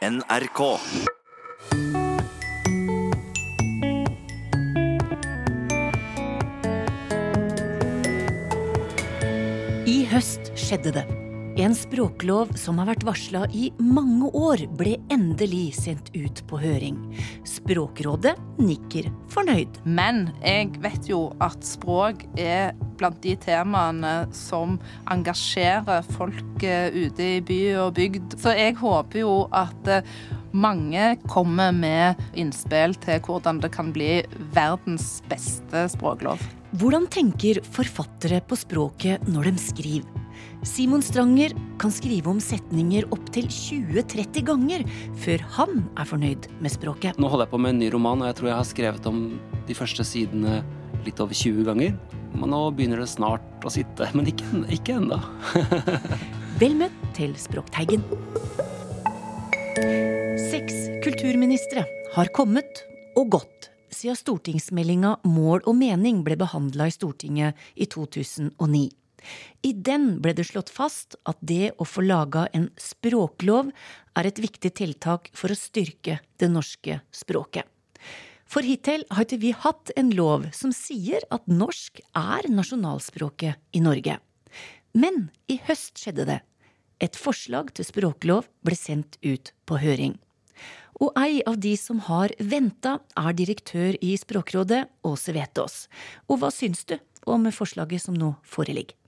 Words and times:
NRK. 0.00 0.60
I 9.84 9.98
høst 10.08 10.52
skjedde 10.56 10.94
det. 10.96 11.29
En 11.58 11.74
språklov 11.74 12.52
som 12.54 12.78
har 12.78 12.86
vært 12.92 13.02
varsla 13.04 13.42
i 13.50 13.70
mange 13.82 14.28
år, 14.38 14.62
ble 14.78 14.94
endelig 15.10 15.80
sendt 15.80 16.12
ut 16.14 16.42
på 16.46 16.60
høring. 16.62 17.00
Språkrådet 17.48 18.36
nikker 18.62 19.08
fornøyd. 19.34 19.80
Men 19.82 20.28
jeg 20.44 20.70
vet 20.84 21.10
jo 21.10 21.24
at 21.42 21.58
språk 21.66 22.22
er 22.38 22.70
blant 23.00 23.18
de 23.24 23.34
temaene 23.42 24.28
som 24.36 24.78
engasjerer 25.10 26.06
folk 26.14 26.62
eh, 26.62 26.94
ute 26.94 27.26
i 27.26 27.42
by 27.42 27.60
og 27.82 27.96
bygd. 27.98 28.38
Så 28.38 28.54
jeg 28.54 28.78
håper 28.78 29.24
jo 29.24 29.34
at 29.50 29.90
eh, 29.90 30.14
mange 30.54 31.16
kommer 31.26 31.74
med 31.74 32.20
innspill 32.38 32.94
til 33.02 33.20
hvordan 33.26 33.62
det 33.64 33.72
kan 33.74 33.90
bli 33.96 34.20
verdens 34.54 35.18
beste 35.30 35.88
språklov. 35.96 36.42
Hvordan 36.78 37.10
tenker 37.10 37.58
forfattere 37.74 38.38
på 38.46 38.58
språket 38.58 39.26
når 39.26 39.50
de 39.50 39.68
skriver? 39.70 40.19
Simon 40.62 41.02
Stranger 41.02 41.54
kan 41.80 41.92
skrive 41.92 42.28
om 42.28 42.40
setninger 42.40 43.06
opptil 43.14 43.46
20-30 43.48 44.44
ganger 44.44 44.82
før 45.22 45.44
han 45.56 45.78
er 45.96 46.08
fornøyd 46.08 46.50
med 46.60 46.74
språket. 46.74 47.16
Nå 47.16 47.30
holder 47.32 47.48
jeg 47.48 47.54
på 47.54 47.60
med 47.64 47.74
en 47.74 47.80
ny 47.80 47.88
roman, 47.94 48.20
og 48.20 48.28
jeg 48.28 48.38
tror 48.40 48.50
jeg 48.50 48.58
har 48.58 48.68
skrevet 48.68 49.08
om 49.08 49.22
de 49.68 49.76
første 49.78 50.04
sidene 50.04 50.60
litt 51.06 51.22
over 51.24 51.32
20 51.36 51.64
ganger. 51.70 51.96
Men 52.36 52.52
nå 52.52 52.60
begynner 52.76 53.00
det 53.00 53.08
snart 53.08 53.64
å 53.64 53.72
sitte, 53.72 54.10
men 54.12 54.28
ikke, 54.28 54.46
ikke 54.76 54.98
ennå. 55.00 55.18
Vel 56.60 56.76
møtt 56.76 57.00
til 57.16 57.32
Språkteigen. 57.40 58.04
Seks 60.50 60.76
kulturministre 61.00 61.86
har 62.12 62.32
kommet 62.36 62.84
og 63.16 63.32
gått 63.38 63.70
siden 63.90 64.18
stortingsmeldinga 64.18 65.16
Mål 65.26 65.64
og 65.64 65.74
mening 65.80 66.20
ble 66.26 66.36
behandla 66.38 66.86
i 66.90 66.94
Stortinget 66.94 67.56
i 67.74 67.88
2009. 67.90 68.99
I 69.66 69.72
den 69.72 70.18
ble 70.22 70.34
det 70.36 70.46
slått 70.48 70.72
fast 70.72 71.16
at 71.28 71.40
det 71.40 71.72
å 71.78 71.86
få 71.88 72.04
laga 72.06 72.46
en 72.56 72.70
språklov 72.80 73.72
er 74.18 74.28
et 74.28 74.40
viktig 74.42 74.72
tiltak 74.80 75.30
for 75.36 75.52
å 75.52 75.58
styrke 75.58 76.20
det 76.40 76.48
norske 76.52 77.00
språket. 77.14 77.66
For 78.50 78.66
hittil 78.66 79.04
har 79.14 79.26
ikke 79.26 79.42
vi 79.44 79.52
hatt 79.54 79.92
en 80.00 80.10
lov 80.16 80.48
som 80.56 80.72
sier 80.74 81.22
at 81.30 81.46
norsk 81.46 82.00
er 82.18 82.48
nasjonalspråket 82.50 83.78
i 83.78 83.82
Norge. 83.84 84.16
Men 84.90 85.28
i 85.46 85.60
høst 85.68 86.00
skjedde 86.02 86.26
det. 86.26 86.40
Et 87.00 87.14
forslag 87.16 87.70
til 87.76 87.86
språklov 87.86 88.48
ble 88.66 88.76
sendt 88.76 89.20
ut 89.22 89.52
på 89.70 89.78
høring. 89.80 90.18
Og 91.00 91.14
ei 91.16 91.40
av 91.48 91.56
de 91.62 91.72
som 91.80 92.02
har 92.10 92.34
venta, 92.42 92.98
er 93.16 93.32
direktør 93.32 93.96
i 94.04 94.12
Språkrådet, 94.20 94.82
Åse 95.06 95.32
Vetås. 95.32 95.86
Og 96.28 96.42
hva 96.42 96.50
syns 96.52 96.84
du 96.84 96.98
om 97.24 97.46
forslaget 97.54 98.04
som 98.04 98.18
nå 98.18 98.34
foreligger? 98.44 98.99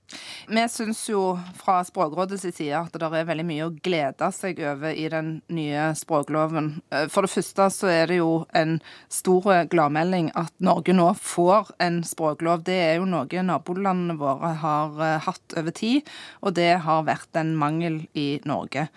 Vi 0.47 0.63
syns 0.69 1.03
jo 1.09 1.21
fra 1.59 1.79
Språkrådets 1.87 2.45
side 2.55 2.77
at 2.77 2.95
det 2.99 3.07
er 3.07 3.27
veldig 3.27 3.45
mye 3.47 3.67
å 3.67 3.73
glede 3.85 4.29
seg 4.35 4.59
over 4.63 4.93
i 4.93 5.07
den 5.11 5.35
nye 5.53 5.89
språkloven. 5.97 6.69
Eh, 6.93 7.07
for 7.11 7.25
det 7.25 7.33
første 7.33 7.69
så 7.73 7.91
er 7.91 8.11
det 8.11 8.19
jo 8.19 8.43
en 8.57 8.77
stor 9.11 9.49
gladmelding 9.71 10.31
at 10.39 10.53
Norge 10.63 10.95
nå 10.95 11.09
får 11.19 11.73
en 11.83 12.01
språklov. 12.07 12.65
Det 12.67 12.79
er 12.89 12.95
jo 12.99 13.09
noe 13.09 13.45
nabolandene 13.47 14.17
våre 14.19 14.53
har 14.63 15.03
eh, 15.03 15.19
hatt 15.27 15.57
over 15.59 15.75
tid, 15.75 16.09
og 16.41 16.55
det 16.59 16.71
har 16.85 17.05
vært 17.07 17.39
en 17.39 17.55
mangel 17.59 18.03
i 18.13 18.27
Norge. 18.49 18.87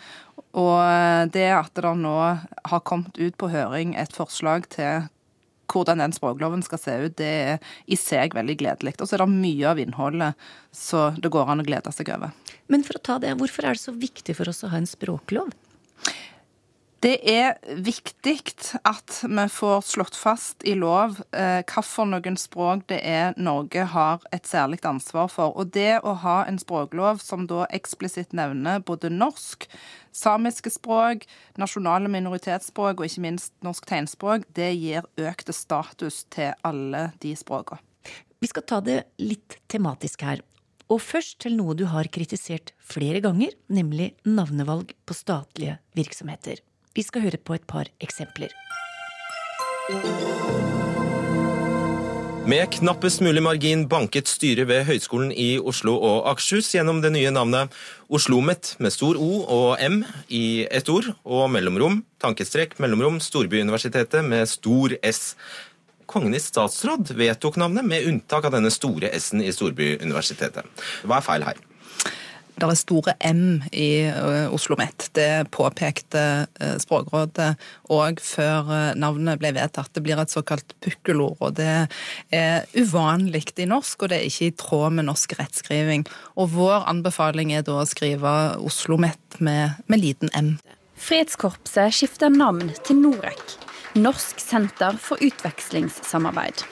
Og 0.57 0.79
eh, 0.81 1.25
det 1.33 1.51
at 1.53 1.75
det 1.77 1.93
nå 2.01 2.17
har 2.17 2.87
kommet 2.89 3.19
ut 3.19 3.37
på 3.39 3.53
høring 3.53 3.95
et 3.99 4.15
forslag 4.17 4.69
til 4.73 5.07
hvordan 5.71 6.03
den 6.03 6.15
språkloven 6.15 6.65
skal 6.65 6.81
se 6.81 6.97
ut, 7.07 7.17
det 7.19 7.31
er 7.51 7.73
i 7.87 7.99
seg 7.99 8.37
veldig 8.37 8.57
gledelig. 8.63 8.97
Og 9.01 9.09
så 9.09 9.17
er 9.17 9.25
det 9.25 9.31
mye 9.33 9.71
av 9.71 9.81
innholdet 9.83 10.49
så 10.75 11.09
det 11.19 11.33
går 11.33 11.53
an 11.53 11.65
å 11.65 11.67
glede 11.67 11.93
seg 11.95 12.11
over. 12.15 12.35
Men 12.73 12.85
for 12.87 12.99
å 12.99 13.05
ta 13.09 13.19
det, 13.23 13.35
hvorfor 13.41 13.67
er 13.67 13.77
det 13.77 13.85
så 13.85 13.95
viktig 13.97 14.37
for 14.39 14.51
oss 14.51 14.65
å 14.67 14.73
ha 14.73 14.81
en 14.81 14.91
språklov? 14.91 15.53
Det 17.07 17.21
er 17.31 17.53
viktig 17.87 18.33
at 18.83 19.21
vi 19.23 19.43
får 19.55 19.85
slått 19.87 20.17
fast 20.19 20.65
i 20.67 20.73
lov 20.75 21.21
eh, 21.31 21.61
hvilke 21.63 22.33
språk 22.43 22.83
det 22.91 22.99
er 23.07 23.37
Norge 23.39 23.85
har 23.93 24.25
et 24.35 24.49
særlig 24.51 24.81
ansvar 24.83 25.31
for. 25.31 25.55
Og 25.55 25.71
det 25.77 26.01
å 26.03 26.17
ha 26.25 26.41
en 26.49 26.59
språklov 26.59 27.23
som 27.23 27.47
da 27.47 27.69
eksplisitt 27.71 28.35
nevner 28.35 28.83
både 28.83 29.13
norsk, 29.15 29.69
samiske 30.11 30.75
språk, 30.75 31.29
nasjonale 31.55 32.11
minoritetsspråk 32.11 32.99
og 32.99 33.07
ikke 33.07 33.27
minst 33.29 33.55
norsk 33.63 33.87
tegnspråk, 33.87 34.51
det 34.59 34.75
gir 34.75 35.07
økte 35.15 35.55
status 35.55 36.25
til 36.35 36.59
alle 36.67 37.13
de 37.23 37.39
språkene. 37.39 37.79
Vi 38.43 38.51
skal 38.51 38.67
ta 38.67 38.83
det 38.83 39.05
litt 39.23 39.61
tematisk 39.71 40.27
her. 40.27 40.43
Og 40.91 40.99
først 40.99 41.45
til 41.47 41.55
noe 41.55 41.79
du 41.79 41.87
har 41.87 42.11
kritisert 42.11 42.75
flere 42.83 43.23
ganger, 43.23 43.55
nemlig 43.71 44.17
navnevalg 44.27 44.91
på 45.07 45.15
statlige 45.15 45.79
virksomheter. 45.95 46.67
Vi 46.97 47.05
skal 47.05 47.27
høre 47.27 47.37
på 47.37 47.53
et 47.59 47.67
par 47.69 47.91
eksempler. 48.01 48.49
Med 52.47 52.71
knappest 52.73 53.21
mulig 53.27 53.43
margin 53.43 53.83
banket 53.91 54.31
styret 54.31 54.69
ved 54.71 54.85
Høgskolen 54.87 55.33
i 55.35 55.59
Oslo 55.59 55.97
og 55.99 56.29
Akershus 56.31 56.71
gjennom 56.73 57.03
det 57.03 57.11
nye 57.13 57.33
navnet 57.35 57.75
OsloMet 58.07 58.77
med 58.79 58.95
stor 58.95 59.19
O 59.19 59.43
og 59.43 59.83
M 59.83 60.05
i 60.31 60.63
ett 60.71 60.89
ord, 60.89 61.11
og 61.27 61.51
mellomrom, 61.51 62.05
tankestrek, 62.23 62.79
mellomrom, 62.81 63.19
Storbyuniversitetet 63.21 64.25
med 64.25 64.47
stor 64.49 64.95
S. 65.03 65.35
Kongen 66.07 66.39
i 66.39 66.41
statsråd 66.41 67.11
vedtok 67.19 67.59
navnet, 67.59 67.85
med 67.85 68.07
unntak 68.07 68.47
av 68.47 68.55
denne 68.55 68.71
store 68.71 69.11
S-en 69.19 69.43
i 69.43 69.51
Storbyuniversitetet. 69.53 70.71
Hva 71.03 71.19
er 71.19 71.27
feil 71.29 71.51
her? 71.51 71.59
Det 72.57 72.69
er 72.69 72.79
store 72.79 73.15
M 73.29 73.63
i 73.73 74.07
uh, 74.09 74.49
Oslo 74.49 74.77
OsloMet. 74.77 75.11
Det 75.17 75.49
påpekte 75.55 76.23
uh, 76.61 76.77
Språkrådet 76.81 77.53
òg 77.93 78.21
før 78.25 78.71
uh, 78.71 78.95
navnet 78.99 79.41
ble 79.41 79.53
vedtatt. 79.57 79.93
Det 79.95 80.03
blir 80.05 80.21
et 80.21 80.33
såkalt 80.33 80.75
pukkelord, 80.85 81.37
og 81.41 81.59
det 81.61 81.87
er 82.35 82.65
uvanlig 82.77 83.45
i 83.61 83.69
norsk, 83.69 84.03
og 84.03 84.11
det 84.13 84.19
er 84.21 84.31
ikke 84.31 84.49
i 84.49 84.57
tråd 84.57 84.97
med 84.97 85.09
norsk 85.11 85.37
rettskriving. 85.39 86.07
Og 86.37 86.51
vår 86.57 86.89
anbefaling 86.89 87.53
er 87.53 87.67
da 87.67 87.83
å 87.83 87.89
skrive 87.89 88.33
Oslo 88.65 88.99
Mett 89.01 89.39
med, 89.39 89.77
med 89.87 90.03
liten 90.03 90.33
M. 90.33 90.57
Fredskorpset 90.97 91.93
skifter 91.93 92.33
navn 92.33 92.73
til 92.87 93.03
Norek, 93.05 93.59
Norsk 93.97 94.41
senter 94.41 94.97
for 95.01 95.21
utvekslingssamarbeid. 95.25 96.65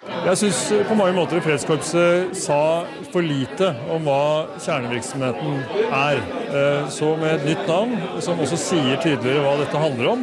Jeg 0.00 0.38
syns 0.40 0.58
på 0.88 0.94
mange 0.96 1.12
måter 1.12 1.42
Fredskorpset 1.44 2.30
sa 2.40 2.86
for 3.12 3.20
lite 3.20 3.66
om 3.92 4.06
hva 4.08 4.48
kjernevirksomheten 4.56 5.58
er. 5.92 6.20
Eh, 6.48 6.86
så 6.92 7.10
med 7.20 7.34
et 7.34 7.48
nytt 7.50 7.66
navn, 7.68 7.92
som 8.24 8.40
også 8.40 8.56
sier 8.62 9.00
tydeligere 9.02 9.42
hva 9.44 9.58
dette 9.60 9.82
handler 9.82 10.08
om, 10.14 10.22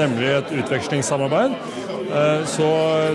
nemlig 0.00 0.30
et 0.32 0.52
utvekslingssamarbeid, 0.62 1.56
eh, 2.08 2.46
så 2.48 2.68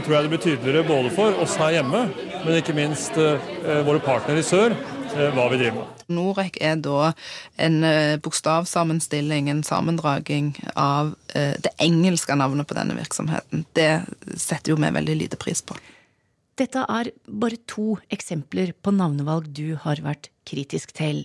tror 0.05 0.15
jeg 0.15 0.27
det 0.27 0.31
blir 0.33 0.43
tydeligere 0.43 0.87
både 0.89 1.13
for 1.15 1.39
oss 1.41 1.55
her 1.61 1.79
hjemme, 1.79 2.03
men 2.43 2.59
ikke 2.59 2.77
minst 2.77 3.17
eh, 3.17 3.81
våre 3.87 4.01
partnere 4.03 4.43
i 4.43 4.45
sør, 4.45 4.77
hva 5.13 5.47
vi 5.51 5.59
driver 5.61 5.83
med. 5.83 6.05
Norek 6.13 6.57
er 6.65 6.79
da 6.81 7.11
en 7.61 7.75
bokstavsammenstilling, 8.25 9.49
en 9.49 9.61
sammendraging 9.65 10.55
av 10.73 11.13
det 11.33 11.69
engelske 11.85 12.33
navnet 12.37 12.65
på 12.65 12.77
denne 12.77 12.97
virksomheten. 12.97 13.67
Det 13.77 13.91
setter 14.33 14.73
jo 14.73 14.81
vi 14.81 14.89
veldig 14.97 15.19
lite 15.21 15.37
pris 15.37 15.61
på. 15.61 15.77
Dette 16.59 16.83
er 16.85 17.09
bare 17.25 17.57
to 17.69 17.95
eksempler 18.13 18.75
på 18.85 18.93
navnevalg 18.93 19.47
du 19.57 19.73
har 19.81 20.01
vært 20.05 20.29
kritisk 20.45 20.93
til. 20.93 21.23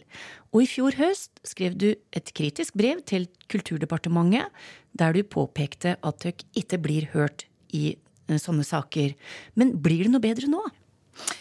Og 0.55 0.65
i 0.65 0.69
fjor 0.71 0.97
høst 0.97 1.43
skrev 1.45 1.77
du 1.77 1.91
et 2.17 2.33
kritisk 2.37 2.79
brev 2.81 3.03
til 3.05 3.27
Kulturdepartementet, 3.53 4.49
der 4.97 5.13
du 5.13 5.21
påpekte 5.23 5.99
at 6.01 6.25
dere 6.25 6.49
ikke 6.57 6.81
blir 6.81 7.11
hørt 7.13 7.45
i 7.77 7.93
eh, 7.93 8.41
sånne 8.41 8.65
saker. 8.65 9.13
Men 9.55 9.77
blir 9.77 10.07
det 10.07 10.15
noe 10.15 10.25
bedre 10.25 10.49
nå? 10.49 10.65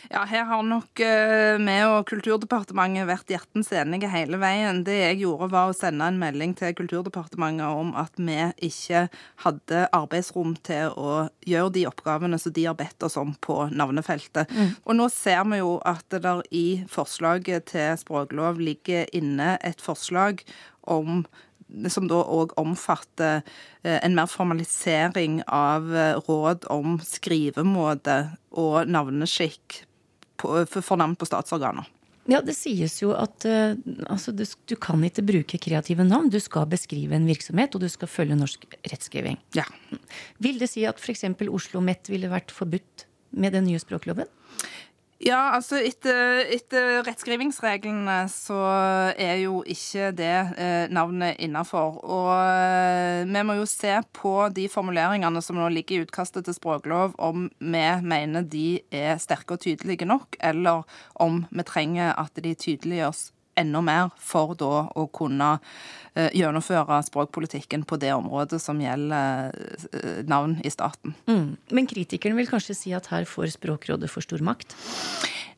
Ja, 0.08 0.24
her 0.28 0.46
har 0.48 0.64
nok 0.64 1.02
uh, 1.04 1.58
vi 1.60 1.76
og 1.88 2.06
Kulturdepartementet 2.08 3.08
vært 3.10 3.32
hjertens 3.32 3.72
enige 3.76 4.10
hele 4.12 4.40
veien. 4.40 4.84
Det 4.88 4.96
jeg 4.96 5.20
gjorde, 5.24 5.50
var 5.52 5.72
å 5.72 5.76
sende 5.76 6.08
en 6.08 6.20
melding 6.22 6.56
til 6.58 6.76
Kulturdepartementet 6.78 7.68
om 7.68 7.92
at 8.00 8.16
vi 8.16 8.38
ikke 8.70 9.08
hadde 9.44 9.84
arbeidsrom 9.96 10.56
til 10.68 10.96
å 10.96 11.28
gjøre 11.48 11.74
de 11.76 11.86
oppgavene 11.90 12.40
som 12.42 12.56
de 12.56 12.68
har 12.70 12.78
bedt 12.80 13.04
oss 13.08 13.20
om 13.20 13.36
på 13.44 13.60
navnefeltet. 13.74 14.54
Mm. 14.54 14.72
Og 14.86 15.00
nå 15.00 15.10
ser 15.14 15.44
vi 15.52 15.62
jo 15.62 15.76
at 15.88 16.06
det 16.14 16.24
der 16.26 16.44
i 16.56 16.68
forslaget 16.92 17.72
til 17.74 18.00
språklov 18.00 18.62
ligger 18.64 19.10
inne 19.16 19.56
et 19.66 19.84
forslag 19.84 20.46
om 20.88 21.26
som 21.92 22.08
da 22.08 22.22
òg 22.24 22.56
omfatter 22.60 23.42
eh, 23.84 24.00
en 24.00 24.16
mer 24.16 24.30
formalisering 24.32 25.42
av 25.48 25.90
råd 26.28 26.70
om 26.74 26.98
skrivemåte 27.04 28.22
og 28.56 28.88
navneskikk 28.88 29.84
for 30.38 31.00
navn 31.00 31.18
på 31.18 31.28
statsorganer. 31.28 31.88
Ja, 32.28 32.42
det 32.44 32.58
sies 32.58 32.98
jo 33.00 33.14
at 33.16 33.46
uh, 33.48 33.78
altså, 34.12 34.34
du, 34.36 34.44
du, 34.68 34.76
kan 34.84 35.04
ikke 35.08 35.24
bruke 35.24 35.60
kreative 35.64 36.04
navn. 36.04 36.28
Du 36.32 36.40
skal 36.44 36.68
beskrive 36.68 37.16
en 37.16 37.28
virksomhet, 37.28 37.76
og 37.76 37.86
du 37.86 37.88
skal 37.92 38.12
følge 38.12 38.36
norsk 38.36 38.66
rettskriving. 38.92 39.40
Ja. 39.56 39.64
Vil 40.44 40.60
det 40.60 40.68
si 40.74 40.84
at 40.88 41.00
f.eks. 41.00 41.24
Oslo 41.48 41.82
Met 41.84 42.12
ville 42.12 42.32
vært 42.32 42.52
forbudt 42.52 43.08
med 43.32 43.56
den 43.56 43.70
nye 43.70 43.80
språkloven? 43.80 44.28
Ja, 45.18 45.56
altså 45.56 45.80
etter, 45.82 46.44
etter, 46.54 47.00
rettskrivingsreglene 47.08 48.20
så 48.30 48.58
er 49.18 49.40
jo 49.42 49.64
ikke 49.66 50.12
det 50.14 50.34
eh, 50.62 50.86
navnet 50.94 51.40
innafor. 51.42 51.98
Og 52.06 52.30
eh, 52.38 53.24
vi 53.26 53.42
må 53.50 53.56
jo 53.58 53.66
se 53.66 53.96
på 54.14 54.36
de 54.54 54.68
formuleringene 54.70 55.42
som 55.42 55.58
nå 55.58 55.72
ligger 55.74 55.98
i 55.98 56.06
utkastet 56.06 56.46
til 56.46 56.54
språklov, 56.54 57.16
om 57.18 57.48
vi 57.58 57.88
mener 58.06 58.46
de 58.46 58.68
er 58.94 59.18
sterke 59.22 59.58
og 59.58 59.66
tydelige 59.66 60.06
nok, 60.06 60.38
eller 60.38 60.86
om 61.18 61.42
vi 61.50 61.66
trenger 61.66 62.14
at 62.14 62.38
de 62.38 62.54
tydeliggjøres 62.54 63.32
enda 63.58 63.82
mer 63.84 64.12
for 64.22 64.56
da 64.60 64.88
å 64.98 65.08
kunne 65.14 65.56
uh, 65.58 66.30
gjennomføre 66.36 67.00
språkpolitikken 67.08 67.86
på 67.88 68.00
det 68.02 68.14
området 68.16 68.62
som 68.64 68.82
gjelder 68.82 69.54
uh, 69.54 70.22
navn 70.30 70.58
i 70.64 70.72
staten. 70.74 71.16
Mm. 71.30 71.56
Men 71.74 71.90
kritikeren 71.90 72.38
vil 72.40 72.50
kanskje 72.50 72.78
si 72.78 72.96
at 72.98 73.10
her 73.14 73.28
får 73.30 73.54
Språkrådet 73.58 74.10
for 74.12 74.26
stor 74.26 74.44
makt? 74.46 74.76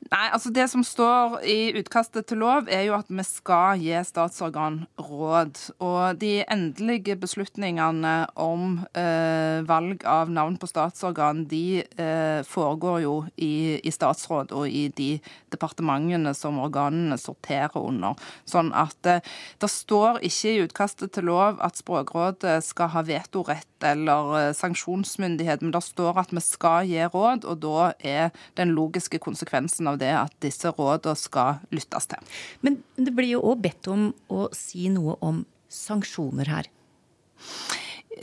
Nei, 0.10 0.26
altså 0.34 0.50
Det 0.50 0.66
som 0.72 0.82
står 0.86 1.36
i 1.46 1.58
utkastet 1.78 2.26
til 2.30 2.40
lov, 2.42 2.66
er 2.74 2.88
jo 2.88 2.96
at 2.98 3.12
vi 3.14 3.24
skal 3.28 3.78
gi 3.78 3.94
statsorgan 4.08 4.82
råd. 4.98 5.60
Og 5.86 6.18
de 6.18 6.32
endelige 6.50 7.14
beslutningene 7.22 8.14
om 8.34 8.80
eh, 8.98 9.62
valg 9.70 10.02
av 10.10 10.32
navn 10.34 10.58
på 10.58 10.70
statsorgan, 10.72 11.44
de 11.52 11.84
eh, 11.84 12.42
foregår 12.42 13.04
jo 13.06 13.14
i, 13.38 13.78
i, 13.78 13.94
statsråd 13.94 14.56
og 14.58 14.66
i 14.66 14.88
de 14.98 15.12
departementene 15.54 16.34
som 16.34 16.58
organene 16.64 17.20
sorterer 17.22 17.78
under. 17.78 18.18
Sånn 18.50 18.74
at 18.74 19.06
eh, 19.06 19.22
det 19.62 19.70
står 19.70 20.24
ikke 20.26 20.56
i 20.56 20.64
utkastet 20.66 21.14
til 21.14 21.30
lov 21.30 21.62
at 21.62 21.78
Språkrådet 21.78 22.58
skal 22.66 22.90
ha 22.96 23.06
vetorett 23.06 23.70
eller 23.86 24.34
eh, 24.40 24.50
sanksjonsmyndighet, 24.58 25.62
men 25.62 25.74
det 25.76 25.84
står 25.86 26.18
at 26.24 26.34
vi 26.34 26.42
skal 26.44 26.90
gi 26.90 27.06
råd, 27.06 27.46
og 27.46 27.62
da 27.64 27.92
er 28.02 28.34
den 28.58 28.74
logiske 28.74 29.22
konsekvensen 29.22 29.88
av 29.88 29.99
det 30.02 30.14
at 30.16 30.36
disse 30.44 30.72
rådene 30.76 31.20
skal 31.20 31.60
lyttes 31.76 32.10
til. 32.12 32.40
Men 32.66 32.82
det 32.98 33.14
blir 33.16 33.36
jo 33.36 33.44
òg 33.52 33.62
bedt 33.68 33.92
om 33.92 34.10
å 34.32 34.48
si 34.56 34.90
noe 34.94 35.18
om 35.26 35.44
sanksjoner 35.70 36.50
her. 36.50 36.72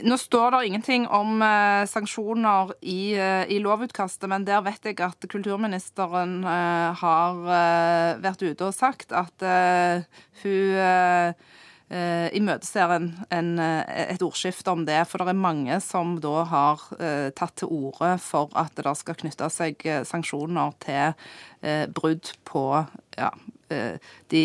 Nå 0.05 0.17
står 0.21 0.51
det 0.53 0.67
ingenting 0.67 1.07
om 1.09 1.41
eh, 1.41 1.83
sanksjoner 1.89 2.73
i, 2.85 3.15
eh, 3.17 3.47
i, 3.49 3.57
lovutkastet, 3.63 4.27
men 4.29 4.45
der 4.45 4.61
vet 4.65 4.85
jeg 4.85 4.99
at 5.01 5.25
kulturministeren 5.31 6.43
eh, 6.45 6.99
har 7.01 7.39
eh, 7.55 8.11
vært 8.21 8.43
ute 8.45 8.67
og 8.67 8.75
sagt 8.77 9.15
at 9.15 9.45
eh, 9.45 10.05
hun 10.43 11.33
eh, 11.89 12.27
imøteser 12.37 12.93
en, 12.97 13.09
en, 13.33 13.51
eh, 13.59 14.13
et 14.13 14.23
ordskifte 14.23 14.71
om 14.71 14.85
det. 14.87 14.99
For 15.09 15.21
det 15.21 15.33
er 15.33 15.41
mange 15.41 15.79
som 15.83 16.17
da 16.23 16.45
har 16.51 16.87
eh, 16.99 17.27
tatt 17.37 17.57
til 17.61 17.71
orde 17.73 18.15
for 18.23 18.53
at 18.59 18.75
det 18.77 18.95
skal 18.99 19.19
knytte 19.19 19.49
seg 19.53 19.85
eh, 19.87 20.03
sanksjoner 20.07 20.73
til 20.83 21.13
eh, 21.61 21.85
brudd 21.87 22.33
på 22.47 22.65
ja, 23.17 23.31
eh, 23.73 23.99
de 24.33 24.43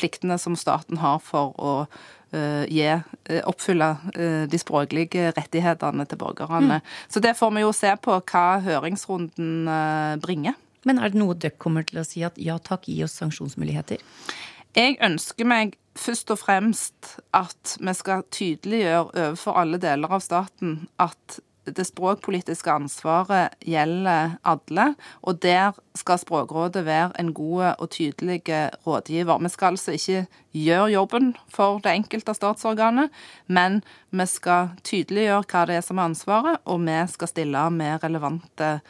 pliktene 0.00 0.38
som 0.40 0.58
staten 0.58 1.02
har 1.04 1.20
for 1.24 1.54
å 1.58 1.76
Gi, 2.30 2.84
oppfylle 3.42 3.88
de 4.46 4.58
språklige 4.62 5.32
rettighetene 5.34 6.04
til 6.06 6.20
borgerne. 6.20 6.76
Mm. 6.78 6.92
Så 7.10 7.18
det 7.24 7.32
får 7.34 7.50
vi 7.56 7.64
jo 7.64 7.72
se 7.74 7.90
på 7.98 8.20
hva 8.20 8.44
høringsrunden 8.62 9.66
bringer. 10.22 10.54
Men 10.86 11.02
er 11.02 11.10
det 11.10 11.18
noe 11.18 11.34
dere 11.34 11.58
kommer 11.58 11.82
til 11.88 11.98
å 11.98 12.06
si 12.06 12.22
at 12.22 12.38
ja 12.38 12.54
takk, 12.62 12.86
gi 12.86 13.02
oss 13.02 13.18
sanksjonsmuligheter? 13.18 13.98
Jeg 14.76 14.98
ønsker 15.02 15.48
meg 15.50 15.76
først 15.98 16.30
og 16.30 16.38
fremst 16.38 17.14
at 17.34 17.76
vi 17.82 17.94
skal 17.98 18.22
tydeliggjøre 18.30 19.06
overfor 19.08 19.58
alle 19.58 19.80
deler 19.82 20.12
av 20.14 20.22
staten 20.22 20.84
at 21.02 21.40
det 21.76 21.84
språkpolitiske 21.86 22.70
ansvaret 22.72 23.54
gjelder 23.66 24.36
alle, 24.48 24.94
og 25.22 25.42
der 25.42 25.76
skal 25.98 26.18
Språkrådet 26.18 26.84
være 26.86 27.12
en 27.20 27.32
god 27.34 27.74
og 27.78 27.90
tydelig 27.90 28.42
rådgiver. 28.86 29.38
Vi 29.38 29.48
skal 29.48 29.76
altså 29.76 29.92
ikke 29.92 30.26
gjøre 30.52 30.88
jobben 30.94 31.34
for 31.48 31.78
det 31.84 31.92
enkelte 31.94 32.34
statsorganet, 32.34 33.10
men 33.46 33.82
vi 34.10 34.26
skal 34.26 34.72
tydeliggjøre 34.84 35.44
hva 35.50 35.66
det 35.68 35.76
er 35.78 35.86
som 35.86 35.98
er 35.98 36.10
ansvaret, 36.10 36.58
og 36.64 36.80
vi 36.86 36.98
skal 37.12 37.28
stille 37.28 37.70
med 37.70 38.04
relevante 38.04 38.80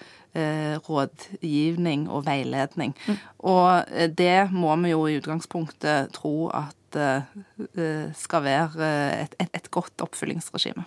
rådgivning 0.88 2.06
og 2.11 2.27
veiledning. 2.27 2.94
Mm. 3.06 3.19
Og 3.38 3.85
eh, 3.88 4.11
det 4.11 4.53
må 4.53 4.77
vi 4.82 4.94
jo 4.94 5.06
i 5.06 5.19
utgangspunktet 5.19 6.12
tro 6.17 6.50
at 6.55 6.99
eh, 6.99 8.15
skal 8.15 8.47
være 8.47 8.91
et, 9.25 9.35
et, 9.41 9.50
et 9.55 9.71
godt 9.71 10.06
oppfyllingsregime. 10.06 10.87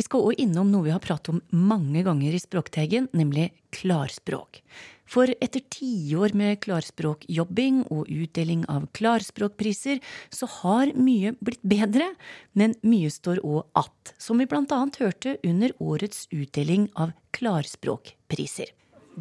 Vi 0.00 0.06
skal 0.06 0.22
òg 0.30 0.38
innom 0.40 0.70
noe 0.72 0.86
vi 0.86 0.92
har 0.94 1.02
pratet 1.04 1.28
om 1.28 1.42
mange 1.52 2.00
ganger 2.06 2.32
i 2.32 2.38
Språkteigen, 2.40 3.10
nemlig 3.12 3.50
klarspråk. 3.76 4.62
For 5.04 5.28
etter 5.44 5.60
tiår 5.74 6.32
med 6.40 6.62
klarspråkjobbing 6.64 7.82
og 7.92 8.08
utdeling 8.08 8.62
av 8.72 8.86
klarspråkpriser, 8.96 10.00
så 10.32 10.48
har 10.62 10.94
mye 10.96 11.34
blitt 11.44 11.60
bedre, 11.60 12.14
men 12.56 12.78
mye 12.80 13.12
står 13.12 13.44
òg 13.44 13.66
att, 13.76 14.14
som 14.16 14.40
vi 14.40 14.48
blant 14.48 14.72
annet 14.72 14.96
hørte 15.04 15.36
under 15.44 15.76
årets 15.76 16.28
utdeling 16.30 16.88
av 16.94 17.12
klarspråkpriser. 17.36 18.72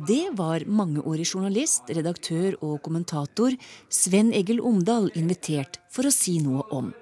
Det 0.08 0.32
var 0.32 0.64
mangeårig 0.64 1.28
journalist, 1.28 1.92
redaktør 1.92 2.56
og 2.64 2.80
kommentator 2.88 3.52
Sven 3.92 4.32
Egil 4.32 4.64
Omdal 4.64 5.12
invitert 5.20 5.84
for 5.92 6.08
å 6.08 6.18
si 6.24 6.40
noe 6.40 6.64
om. 6.72 6.94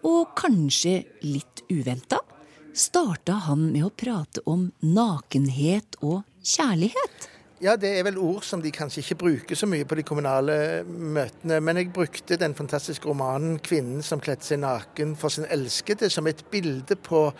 Og 0.00 0.32
kanskje 0.32 1.02
litt 1.20 1.66
uventa 1.68 2.24
starta 2.74 3.32
han 3.46 3.68
med 3.72 3.86
å 3.86 3.92
prate 3.94 4.42
om 4.48 4.70
nakenhet 4.80 5.98
og 6.00 6.22
kjærlighet. 6.42 7.28
Ja, 7.62 7.76
det 7.78 7.92
er 7.94 8.06
vel 8.08 8.18
ord 8.18 8.42
som 8.42 8.62
de 8.62 8.72
kanskje 8.74 9.04
ikke 9.04 9.20
bruker 9.20 9.58
så 9.58 9.68
mye 9.70 9.86
på 9.86 9.94
de 9.94 10.02
kommunale 10.02 10.56
møtene. 10.86 11.60
Men 11.62 11.78
jeg 11.78 11.92
brukte 11.94 12.38
den 12.40 12.56
fantastiske 12.58 13.06
romanen 13.06 13.60
'Kvinnen 13.62 14.02
som 14.02 14.20
kledde 14.20 14.42
seg 14.42 14.58
naken 14.64 15.14
for 15.16 15.30
sin 15.30 15.46
elskede' 15.46 16.10
som 16.10 16.26
et 16.26 16.42
bilde 16.50 16.96
på 16.96 17.30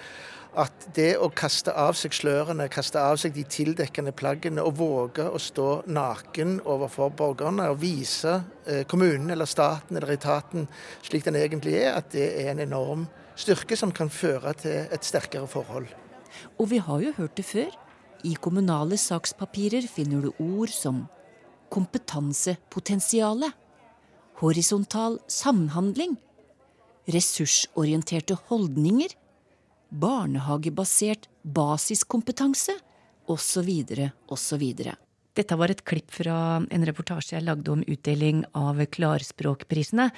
at 0.55 0.87
det 0.95 1.17
å 1.17 1.31
kaste 1.33 1.73
av 1.73 1.97
seg 1.97 2.13
slørene, 2.13 2.69
kaste 2.69 3.01
av 3.01 3.17
seg 3.17 3.33
de 3.33 3.43
tildekkende 3.49 4.13
plaggene 4.13 4.63
og 4.63 4.77
våge 4.77 5.25
å 5.25 5.41
stå 5.41 5.83
naken 5.87 6.61
overfor 6.69 7.11
borgerne 7.17 7.71
og 7.73 7.81
vise 7.81 8.43
eh, 8.67 8.85
kommunen 8.85 9.31
eller 9.31 9.49
staten 9.49 9.97
eller 9.97 10.13
etaten 10.13 10.69
slik 11.03 11.25
den 11.25 11.41
egentlig 11.41 11.79
er, 11.81 11.97
at 11.97 12.13
det 12.13 12.29
er 12.45 12.53
en 12.53 12.61
enorm 12.61 13.07
styrke 13.39 13.77
som 13.79 13.93
kan 13.95 14.11
føre 14.13 14.53
til 14.59 14.93
et 14.93 15.07
sterkere 15.07 15.49
forhold. 15.51 15.89
Og 16.59 16.71
vi 16.71 16.81
har 16.83 17.01
jo 17.05 17.13
hørt 17.17 17.37
det 17.37 17.47
før. 17.47 17.71
I 18.25 18.37
kommunale 18.39 18.97
sakspapirer 19.01 19.89
finner 19.91 20.23
du 20.23 20.31
ord 20.39 20.71
som 20.71 21.07
kompetansepotensiale, 21.73 23.51
horisontal 24.43 25.19
samhandling, 25.31 26.15
ressursorienterte 27.11 28.37
holdninger, 28.49 29.17
barnehagebasert 29.93 31.29
basiskompetanse 31.43 32.77
osv. 33.29 33.71
osv. 34.29 34.65
Dette 35.39 35.57
var 35.57 35.73
et 35.73 35.81
klipp 35.89 36.13
fra 36.13 36.61
en 36.61 36.85
reportasje 36.85 37.39
jeg 37.39 37.47
lagde 37.47 37.73
om 37.73 37.85
utdeling 37.89 38.43
av 38.59 38.83
Klarspråkprisene. 38.93 40.11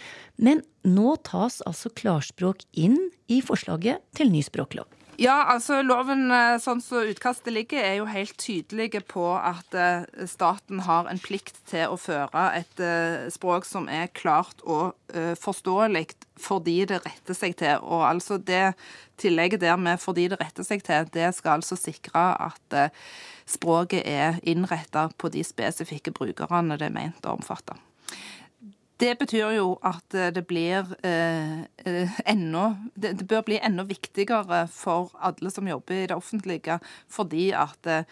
Men 0.42 0.64
nå 0.82 1.14
tas 1.26 1.60
altså 1.68 1.92
klarspråk 1.94 2.66
inn 2.74 2.98
i 3.30 3.38
forslaget 3.44 4.02
til 4.18 4.32
ny 4.34 4.42
språklov. 4.42 4.88
Ja, 5.20 5.44
altså 5.52 5.78
loven 5.84 6.26
eh, 6.34 6.56
sånn 6.62 6.80
som 6.82 7.06
utkastet 7.06 7.52
ligger, 7.54 7.78
er 7.78 7.98
jo 8.00 8.06
helt 8.10 8.34
tydelig 8.40 8.98
på 9.10 9.26
at 9.38 9.76
eh, 9.78 10.06
staten 10.26 10.82
har 10.88 11.06
en 11.10 11.20
plikt 11.22 11.60
til 11.70 11.92
å 11.94 11.98
føre 12.00 12.48
et 12.58 12.82
eh, 12.82 13.28
språk 13.30 13.68
som 13.68 13.86
er 13.88 14.10
klart 14.14 14.64
og 14.64 14.94
forståelig 15.38 16.08
fordi 16.42 16.80
det 16.90 16.96
retter 17.04 17.36
seg 17.38 17.52
til. 17.60 17.78
Og 17.86 18.02
altså 18.08 18.40
det 18.42 18.72
tillegget 19.20 19.62
der 19.62 19.76
med 19.78 20.00
'fordi 20.02 20.26
det 20.32 20.40
retter 20.40 20.66
seg 20.66 20.82
til', 20.82 21.06
det 21.14 21.30
skal 21.34 21.60
altså 21.60 21.76
sikre 21.78 22.24
at 22.34 22.90
språket 23.46 24.02
er 24.02 24.40
innretta 24.42 25.08
på 25.18 25.30
de 25.30 25.44
spesifikke 25.44 26.10
brukerne 26.10 26.78
det 26.78 26.88
er 26.90 26.96
ment 26.98 27.22
å 27.22 27.36
omfatte. 27.38 27.78
Det 29.02 29.16
betyr 29.18 29.56
jo 29.56 29.72
at 29.82 30.14
eh, 30.14 30.30
det 30.34 30.44
blir 30.46 30.92
eh, 31.02 31.64
eh, 31.82 32.20
enda 32.30 32.66
det, 32.94 33.16
det, 33.18 33.26
bør 33.26 33.42
bli 33.48 33.58
enda 33.58 33.82
viktigere 33.88 34.64
for 34.70 35.10
alle 35.18 35.50
som 35.50 35.68
jobber 35.68 36.04
i 36.04 36.06
det 36.10 36.16
offentlige, 36.16 36.78
fordi 37.10 37.48
at 37.58 37.90
eh, 37.90 38.04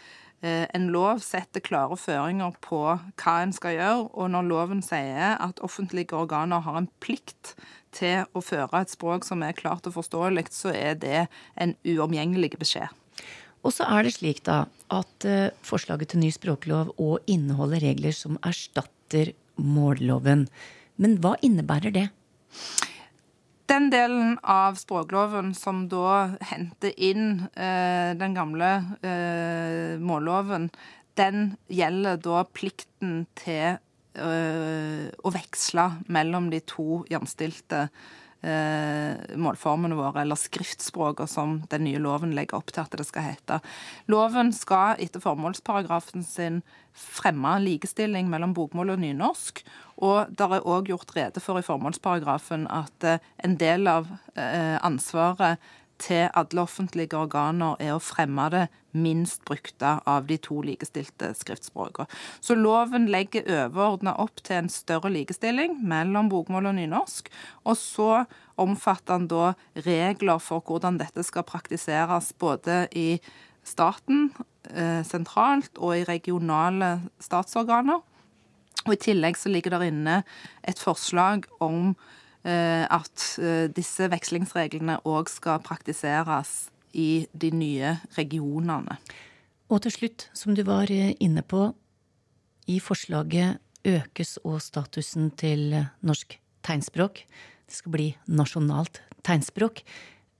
en 0.43 0.89
lov 0.91 1.21
setter 1.23 1.63
klare 1.63 1.97
føringer 1.97 2.57
på 2.65 2.81
hva 2.99 3.37
en 3.45 3.55
skal 3.55 3.77
gjøre. 3.77 4.09
Og 4.11 4.33
når 4.35 4.49
loven 4.49 4.83
sier 4.83 5.37
at 5.39 5.63
offentlige 5.63 6.19
organer 6.19 6.65
har 6.67 6.81
en 6.81 6.91
plikt 7.05 7.55
til 7.95 8.27
å 8.35 8.43
føre 8.43 8.83
et 8.83 8.91
språk 8.91 9.27
som 9.29 9.45
er 9.47 9.55
klart 9.55 9.87
og 9.87 9.95
forståelig, 10.01 10.49
så 10.51 10.75
er 10.75 10.99
det 10.99 11.29
en 11.61 11.77
uomgjengelig 11.87 12.57
beskjed. 12.59 12.91
Og 13.63 13.71
så 13.71 13.87
er 13.87 14.03
det 14.03 14.17
slik 14.17 14.43
da 14.49 14.65
at 14.93 15.27
eh, 15.29 15.53
forslaget 15.63 16.13
til 16.13 16.25
ny 16.25 16.33
språklov 16.35 16.91
òg 16.99 17.31
inneholder 17.31 17.85
regler 17.85 18.15
som 18.17 18.41
erstatter 18.43 19.33
målloven. 19.57 20.47
Men 21.01 21.19
hva 21.23 21.35
innebærer 21.43 21.95
det? 21.95 22.07
Den 23.71 23.89
delen 23.93 24.37
av 24.43 24.77
språkloven 24.77 25.55
som 25.57 25.87
da 25.89 26.35
henter 26.51 26.93
inn 27.01 27.47
eh, 27.55 28.13
den 28.19 28.35
gamle 28.37 28.73
eh, 29.01 30.01
målloven, 30.03 30.69
den 31.17 31.55
gjelder 31.73 32.19
da 32.21 32.43
plikten 32.53 33.23
til 33.39 33.79
eh, 34.19 35.07
å 35.09 35.33
veksle 35.33 35.87
mellom 36.13 36.51
de 36.53 36.61
to 36.69 37.01
jamstilte 37.13 37.87
eh, 37.87 38.13
målformene 38.43 39.95
våre, 39.95 40.25
eller 40.25 40.39
skriftspråket 40.39 41.31
som 41.31 41.61
den 41.71 41.85
nye 41.87 42.01
loven 42.03 42.33
legger 42.35 42.59
opp 42.59 42.73
til 42.75 42.83
at 42.83 42.97
det 42.99 43.07
skal 43.07 43.29
hete. 43.29 43.61
Loven 44.11 44.51
skal 44.57 44.99
etter 44.99 45.23
formålsparagrafen 45.23 46.27
sin 46.27 46.63
fremme 46.93 47.55
likestilling 47.63 48.29
mellom 48.31 48.55
bokmål 48.57 48.95
og 48.95 49.03
nynorsk. 49.03 49.63
Og 50.03 50.33
det 50.35 50.49
er 50.49 50.67
òg 50.67 50.91
gjort 50.91 51.15
rede 51.17 51.43
for 51.43 51.61
i 51.61 51.67
formålsparagrafen 51.67 52.67
at 52.73 53.07
eh, 53.07 53.23
en 53.45 53.57
del 53.61 53.89
av 53.91 54.11
eh, 54.35 54.77
ansvaret 54.83 55.63
til 56.03 56.29
alle 56.35 56.63
offentlige 56.65 57.19
organer 57.19 57.79
er 57.83 57.95
å 57.95 58.03
fremme 58.03 58.49
det 58.53 58.67
minst 58.93 59.45
brukte 59.49 59.95
av 60.09 60.27
de 60.29 60.37
to 60.43 60.59
likestilte 60.67 61.31
skriftspråkene. 61.39 62.11
Så 62.45 62.57
loven 62.59 63.09
legger 63.13 63.47
overordna 63.47 64.17
opp 64.21 64.43
til 64.45 64.61
en 64.61 64.73
større 64.73 65.13
likestilling 65.15 65.79
mellom 65.89 66.29
bokmål 66.33 66.73
og 66.73 66.77
nynorsk. 66.81 67.31
Og 67.65 67.79
så 67.81 68.11
omfatter 68.61 69.23
den 69.23 69.31
da 69.33 69.53
regler 69.87 70.43
for 70.43 70.65
hvordan 70.67 71.01
dette 71.01 71.25
skal 71.27 71.47
praktiseres 71.49 72.33
både 72.39 72.85
i 72.99 73.17
staten 73.65 74.33
eh, 74.75 75.03
sentralt 75.07 75.79
og 75.79 75.97
i 76.01 76.07
regionale 76.09 76.97
statsorganer. 77.23 78.03
Og 78.83 78.97
I 78.97 79.01
tillegg 79.01 79.39
så 79.39 79.53
ligger 79.53 79.77
der 79.77 79.87
inne 79.87 80.23
et 80.67 80.81
forslag 80.83 81.47
om 81.63 81.95
at 82.45 83.27
eh, 83.39 83.69
disse 83.71 84.09
vekslingsreglene 84.11 84.99
òg 85.07 85.31
skal 85.31 85.63
praktiseres 85.63 86.73
i 86.93 87.27
de 87.33 87.53
nye 87.55 87.97
regionene. 88.17 88.99
Og 89.73 89.85
til 89.85 89.95
slutt, 89.95 90.27
som 90.37 90.57
du 90.57 90.65
var 90.67 90.91
eh, 90.93 91.15
inne 91.23 91.45
på, 91.47 91.71
i 92.71 92.79
forslaget 92.83 93.63
økes 93.89 94.37
òg 94.47 94.61
statusen 94.63 95.31
til 95.39 95.75
norsk 96.05 96.37
tegnspråk. 96.67 97.25
Det 97.67 97.79
skal 97.79 97.95
bli 97.95 98.09
nasjonalt 98.31 99.03
tegnspråk. 99.27 99.83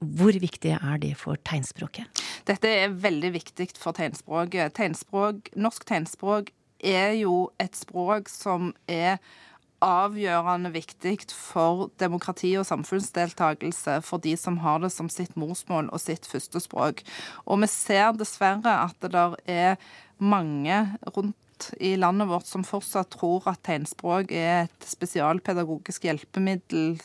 Hvor 0.03 0.35
viktig 0.35 0.75
er 0.75 0.99
det 1.03 1.15
for 1.19 1.39
tegnspråket? 1.47 2.23
Dette 2.47 2.69
er 2.69 2.95
veldig 2.95 3.33
viktig 3.39 3.69
for 3.79 3.95
tegnspråket. 3.95 4.75
Tegnspråk, 4.75 5.53
norsk 5.55 5.87
tegnspråk 5.87 6.51
er 6.83 7.15
jo 7.21 7.53
et 7.63 7.79
språk 7.79 8.31
som 8.31 8.73
er 8.91 9.23
avgjørende 9.83 10.73
viktig 10.75 11.17
for 11.35 11.91
demokrati 12.01 12.55
og 12.61 12.67
samfunnsdeltakelse 12.69 13.99
for 14.07 14.23
de 14.23 14.35
som 14.39 14.61
har 14.63 14.83
det 14.83 14.93
som 14.95 15.11
sitt 15.13 15.35
morsmål 15.39 15.91
og 15.93 16.03
sitt 16.03 16.29
førstespråk. 16.31 17.03
Og 17.47 17.63
vi 17.65 17.71
ser 17.71 18.15
dessverre 18.19 18.77
at 18.87 18.97
det 19.03 19.13
der 19.15 19.37
er 19.47 19.81
mange 20.23 20.85
rundt 21.17 21.71
i 21.83 21.95
landet 21.99 22.31
vårt 22.31 22.49
som 22.51 22.67
fortsatt 22.67 23.13
tror 23.15 23.47
at 23.51 23.63
tegnspråk 23.67 24.33
er 24.35 24.65
et 24.65 24.87
spesialpedagogisk 24.89 26.07
hjelpemiddel 26.09 26.97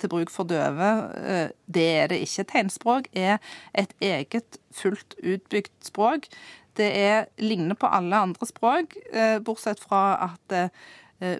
til 0.00 0.10
bruk 0.10 0.32
for 0.32 0.48
døve. 0.48 0.88
Eh, 1.20 1.50
det 1.66 1.90
er 1.98 2.08
det 2.10 2.22
ikke. 2.24 2.48
Tegnspråk 2.54 3.10
er 3.12 3.38
et 3.74 3.92
eget, 4.00 4.58
fullt 4.74 5.14
utbygd 5.20 5.74
språk. 5.84 6.30
Det 6.78 6.88
er, 6.96 7.28
ligner 7.42 7.76
på 7.76 7.90
alle 7.90 8.16
andre 8.16 8.46
språk, 8.48 8.96
eh, 9.12 9.38
bortsett 9.44 9.82
fra 9.82 10.32
at 10.32 10.56
Eh, 10.56 10.70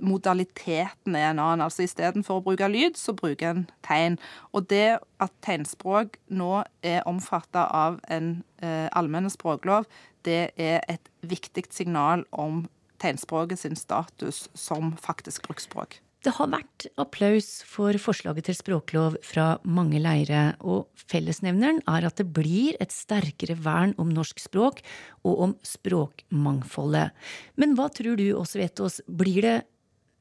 modaliteten 0.04 1.16
er 1.16 1.30
en 1.30 1.42
annen. 1.42 1.64
Altså 1.64 1.84
Istedenfor 1.87 2.40
å 2.40 2.44
bruke 2.44 2.68
lyd, 2.70 2.99
så 3.00 3.14
bruker 3.16 3.52
en 3.52 3.64
tegn. 3.87 4.18
Og 4.52 4.68
det 4.72 5.00
at 5.22 5.34
tegnspråk 5.46 6.18
nå 6.28 6.62
er 6.87 7.06
omfatta 7.08 7.66
av 7.76 8.00
en 8.12 8.32
eh, 8.62 8.88
allmenn 8.96 9.30
språklov, 9.32 9.88
det 10.28 10.52
er 10.60 10.84
et 10.90 11.10
viktig 11.25 11.64
signal 11.72 12.26
om 12.30 12.66
tegnspråket 13.00 13.62
sin 13.62 13.76
status 13.78 14.49
som 14.54 14.94
faktisk 15.00 15.49
bruksspråk. 15.49 16.00
Det 16.20 16.34
har 16.37 16.50
vært 16.52 16.84
applaus 17.00 17.62
for 17.64 17.96
forslaget 17.96 18.44
til 18.50 18.56
språklov 18.58 19.14
fra 19.25 19.54
mange 19.64 19.96
leire, 20.04 20.50
og 20.60 20.90
fellesnevneren 21.08 21.80
er 21.88 22.04
at 22.04 22.20
det 22.20 22.26
blir 22.37 22.76
et 22.76 22.92
sterkere 22.92 23.56
vern 23.56 23.94
om 24.00 24.10
norsk 24.12 24.42
språk 24.42 24.82
og 25.25 25.40
om 25.46 25.54
språkmangfoldet. 25.64 27.16
Men 27.56 27.72
hva 27.78 27.88
tror 27.88 28.20
du, 28.20 28.26
Åse 28.37 28.60
Vetås, 28.60 29.00
blir 29.08 29.40
det 29.46 29.56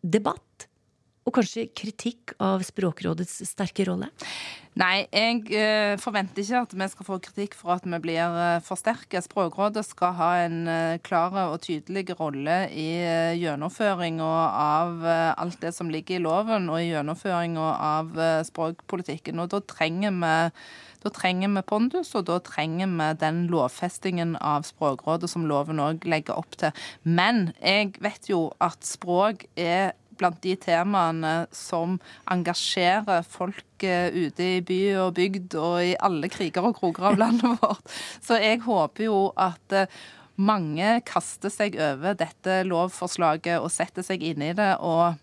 debatt? 0.03 0.49
Og 1.30 1.36
kanskje 1.38 1.68
kritikk 1.78 2.34
av 2.42 2.64
Språkrådets 2.66 3.44
sterke 3.46 3.86
rolle? 3.86 4.10
Nei, 4.80 5.04
jeg 5.14 5.44
eh, 5.54 5.94
forventer 6.02 6.42
ikke 6.42 6.62
at 6.64 6.74
vi 6.78 6.88
skal 6.90 7.06
få 7.06 7.18
kritikk 7.22 7.58
for 7.58 7.76
at 7.76 7.86
vi 7.86 8.00
blir 8.02 8.38
eh, 8.42 8.62
for 8.66 8.80
sterke. 8.80 9.22
Språkrådet 9.22 9.84
skal 9.86 10.16
ha 10.18 10.30
en 10.46 10.60
eh, 10.72 10.98
klar 11.06 11.36
og 11.44 11.60
tydelig 11.66 12.08
rolle 12.18 12.58
i 12.74 12.88
gjennomføringa 13.44 14.30
av 14.64 15.06
alt 15.06 15.62
det 15.62 15.76
som 15.76 15.94
ligger 15.94 16.18
i 16.18 16.24
loven, 16.24 16.70
og 16.74 16.82
i 16.82 16.90
gjennomføringa 16.96 17.70
av 17.92 18.22
språkpolitikken. 18.50 19.42
Og 19.44 19.52
da 19.54 19.62
trenger 19.78 20.16
vi 20.18 20.36
da 21.00 21.10
trenger 21.16 21.52
vi 21.54 21.62
pondus, 21.64 22.12
og 22.18 22.26
da 22.28 22.40
trenger 22.44 22.90
vi 22.92 23.08
den 23.22 23.46
lovfestingen 23.52 24.36
av 24.44 24.66
Språkrådet 24.68 25.30
som 25.32 25.46
loven 25.48 25.80
òg 25.80 26.04
legger 26.10 26.36
opp 26.36 26.58
til. 26.60 26.76
Men 27.04 27.54
jeg 27.64 27.94
vet 28.04 28.28
jo 28.28 28.50
at 28.60 28.84
språk 28.84 29.46
er 29.56 29.94
blant 30.20 30.40
de 30.44 30.56
temaene 30.60 31.34
som 31.56 31.98
engasjerer 32.32 33.26
folk 33.28 33.86
eh, 33.88 34.12
ute 34.14 34.50
i 34.58 34.62
by 34.66 34.80
og 35.06 35.16
bygd 35.20 35.58
og 35.60 35.78
i 35.88 35.96
alle 35.96 36.30
kriger 36.32 36.70
og 36.70 36.78
kroker 36.82 37.12
av 37.12 37.20
landet 37.24 37.60
vårt. 37.64 37.96
Så 38.22 38.40
jeg 38.42 38.64
håper 38.68 39.08
jo 39.08 39.22
at 39.40 39.76
eh, 39.76 40.00
mange 40.40 41.00
kaster 41.08 41.52
seg 41.52 41.76
over 41.84 42.16
dette 42.20 42.62
lovforslaget 42.68 43.58
og 43.60 43.74
setter 43.74 44.06
seg 44.06 44.24
inn 44.24 44.46
i 44.46 44.54
det. 44.56 44.76
og 44.80 45.20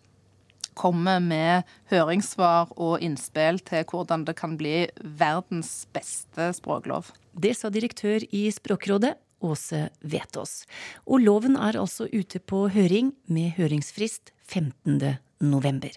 kommer 0.77 1.23
med 1.25 1.65
høringssvar 1.91 2.75
og 2.77 3.01
innspill 3.05 3.59
til 3.65 3.85
hvordan 3.89 4.27
det 4.29 4.37
kan 4.37 4.59
bli 4.61 4.85
verdens 5.01 5.87
beste 5.97 6.51
språklov. 6.59 7.09
Det 7.33 7.55
sa 7.57 7.71
direktør 7.73 8.27
i 8.29 8.47
Språkrådet, 8.53 9.15
Åse 9.45 9.89
Vetås. 10.01 10.65
Og 11.07 11.21
loven 11.25 11.57
er 11.57 11.79
altså 11.81 12.09
ute 12.13 12.41
på 12.41 12.67
høring 12.73 13.15
med 13.29 13.57
høringsfrist 13.59 14.33
15. 14.49 15.17
november. 15.41 15.93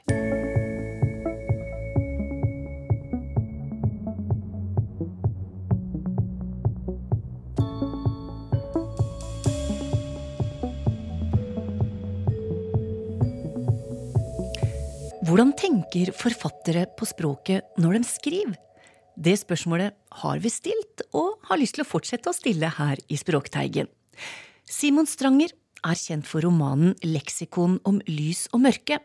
Hvordan 15.29 15.51
tenker 15.53 16.09
forfattere 16.17 16.87
på 16.97 17.05
språket 17.05 17.77
når 17.77 17.99
de 17.99 18.07
skriver? 18.09 18.68
Det 19.19 19.33
spørsmålet 19.35 19.97
har 20.21 20.39
vi 20.39 20.47
stilt, 20.47 21.01
og 21.11 21.41
har 21.49 21.59
lyst 21.59 21.75
til 21.75 21.83
å 21.83 21.89
fortsette 21.89 22.31
å 22.31 22.35
stille 22.35 22.69
her 22.77 23.01
i 23.11 23.17
Språkteigen. 23.19 23.89
Simon 24.63 25.09
Stranger 25.11 25.51
er 25.83 25.99
kjent 25.99 26.27
for 26.27 26.45
romanen 26.45 26.93
Leksikon 27.03 27.81
om 27.89 27.99
lys 28.07 28.45
og 28.55 28.63
mørke. 28.63 29.01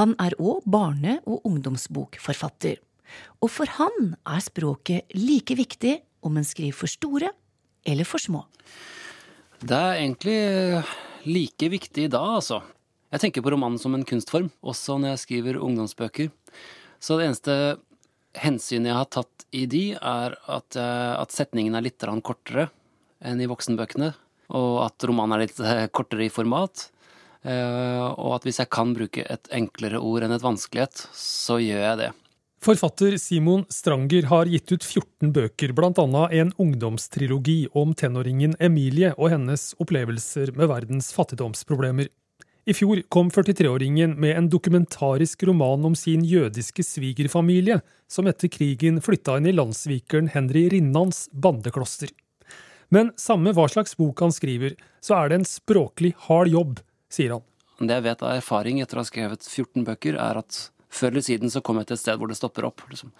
Han 0.00 0.16
er 0.16 0.32
òg 0.40 0.64
barne- 0.64 1.20
og 1.26 1.44
ungdomsbokforfatter. 1.44 2.80
Og 3.44 3.52
for 3.52 3.68
han 3.76 4.16
er 4.24 4.40
språket 4.40 5.12
like 5.12 5.52
viktig 5.52 5.98
om 6.24 6.40
en 6.40 6.48
skriver 6.48 6.72
for 6.72 6.88
store 6.88 7.28
eller 7.84 8.08
for 8.08 8.24
små. 8.24 8.46
Det 9.60 9.76
er 9.76 10.00
egentlig 10.00 10.82
like 11.28 11.68
viktig 11.68 12.08
da, 12.08 12.24
altså. 12.40 12.62
Jeg 13.12 13.20
tenker 13.20 13.44
på 13.44 13.52
romanen 13.52 13.76
som 13.78 13.92
en 13.92 14.08
kunstform, 14.08 14.48
også 14.64 14.96
når 14.96 15.12
jeg 15.12 15.24
skriver 15.26 15.60
ungdomsbøker. 15.60 16.32
Så 17.02 17.20
det 17.20 17.28
eneste 17.28 17.82
hensynet 18.38 18.92
jeg 18.92 18.98
har 18.98 19.10
tatt 19.12 19.46
i 19.52 19.66
de, 19.68 19.82
er 19.96 20.36
at, 20.48 20.76
at 20.78 21.34
setningen 21.34 21.74
er 21.76 21.84
litt 21.84 22.04
kortere 22.24 22.70
enn 23.22 23.42
i 23.42 23.48
voksenbøkene. 23.50 24.12
Og 24.56 24.72
at 24.84 25.06
romanen 25.08 25.36
er 25.36 25.46
litt 25.46 25.60
eh, 25.60 25.86
kortere 25.94 26.26
i 26.26 26.32
format. 26.32 26.88
Eh, 27.42 28.00
og 28.02 28.36
at 28.36 28.46
hvis 28.46 28.60
jeg 28.62 28.70
kan 28.72 28.92
bruke 28.96 29.24
et 29.24 29.48
enklere 29.54 30.02
ord 30.02 30.26
enn 30.26 30.34
et 30.36 30.44
vanskelighet, 30.44 31.06
så 31.16 31.58
gjør 31.62 31.86
jeg 31.86 32.00
det. 32.02 32.10
Forfatter 32.62 33.16
Simon 33.18 33.64
Stranger 33.74 34.28
har 34.30 34.46
gitt 34.46 34.70
ut 34.70 34.84
14 34.86 35.32
bøker, 35.34 35.72
bl.a. 35.74 36.26
en 36.30 36.52
ungdomstrilogi 36.62 37.64
om 37.74 37.90
tenåringen 37.98 38.54
Emilie 38.62 39.10
og 39.16 39.32
hennes 39.32 39.72
opplevelser 39.82 40.54
med 40.54 40.70
verdens 40.70 41.10
fattigdomsproblemer. 41.16 42.12
I 42.64 42.74
fjor 42.74 43.00
kom 43.08 43.30
43-åringen 43.30 44.14
med 44.22 44.36
en 44.38 44.48
dokumentarisk 44.48 45.42
roman 45.42 45.84
om 45.84 45.94
sin 45.98 46.22
jødiske 46.24 46.84
svigerfamilie, 46.86 47.80
som 48.06 48.28
etter 48.30 48.46
krigen 48.54 49.00
flytta 49.02 49.40
inn 49.40 49.48
i 49.50 49.54
landssvikeren 49.56 50.28
Henry 50.30 50.68
Rinnans 50.70 51.24
bandekloster. 51.32 52.12
Men 52.94 53.10
samme 53.18 53.50
hva 53.56 53.64
slags 53.72 53.96
bok 53.98 54.22
han 54.22 54.34
skriver, 54.34 54.76
så 55.02 55.16
er 55.18 55.32
det 55.32 55.40
en 55.40 55.48
språklig 55.48 56.12
hard 56.28 56.52
jobb, 56.52 56.78
sier 57.10 57.34
han. 57.34 57.42
Det 57.82 57.96
jeg 57.98 58.06
vet 58.06 58.22
av 58.22 58.36
erfaring 58.36 58.78
etter 58.84 59.00
å 59.00 59.02
ha 59.02 59.10
skrevet 59.10 59.42
14 59.42 59.88
bøker, 59.88 60.20
er 60.22 60.38
at 60.44 60.60
før 60.92 61.16
eller 61.16 61.26
siden 61.26 61.50
så 61.50 61.64
kommer 61.66 61.82
jeg 61.82 61.90
til 61.90 61.98
et 61.98 62.04
sted 62.04 62.22
hvor 62.22 62.30
det 62.30 62.38
stopper 62.38 62.68
opp. 62.70 62.86
Liksom. 62.92 63.10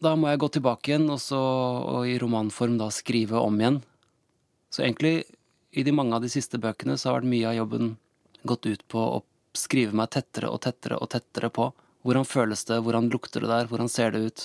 Da 0.00 0.14
må 0.16 0.32
jeg 0.32 0.40
gå 0.40 0.52
tilbake 0.56 0.94
igjen 0.94 1.04
og, 1.10 1.20
så, 1.20 1.42
og 1.98 2.08
i 2.08 2.16
romanform 2.22 2.80
da 2.80 2.88
skrive 2.94 3.44
om 3.44 3.60
igjen. 3.60 3.82
Så 4.72 4.88
egentlig, 4.88 5.26
i 5.76 5.84
de 5.84 5.92
mange 5.92 6.16
av 6.16 6.24
de 6.24 6.32
siste 6.32 6.56
bøkene, 6.62 6.96
så 6.96 7.10
har 7.10 7.20
vært 7.20 7.32
mye 7.34 7.52
av 7.52 7.60
jobben 7.60 7.96
gått 8.48 8.66
ut 8.66 8.84
på 8.90 9.02
å 9.16 9.22
skrive 9.56 9.96
meg 9.96 10.12
tettere 10.14 10.50
og 10.52 10.60
tettere 10.64 10.98
og 11.00 11.10
tettere 11.12 11.50
på. 11.52 11.70
Hvordan 12.06 12.28
føles 12.28 12.64
det, 12.68 12.78
hvordan 12.84 13.10
lukter 13.10 13.42
det 13.42 13.50
der, 13.50 13.70
hvordan 13.70 13.90
ser 13.90 14.12
det 14.14 14.22
ut? 14.26 14.44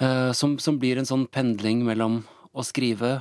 Uh, 0.00 0.32
som, 0.32 0.56
som, 0.58 0.78
blir 0.80 0.98
en 0.98 1.08
sånn 1.08 1.26
pendling 1.28 1.84
mellom 1.84 2.22
å 2.56 2.64
skrive 2.64 3.20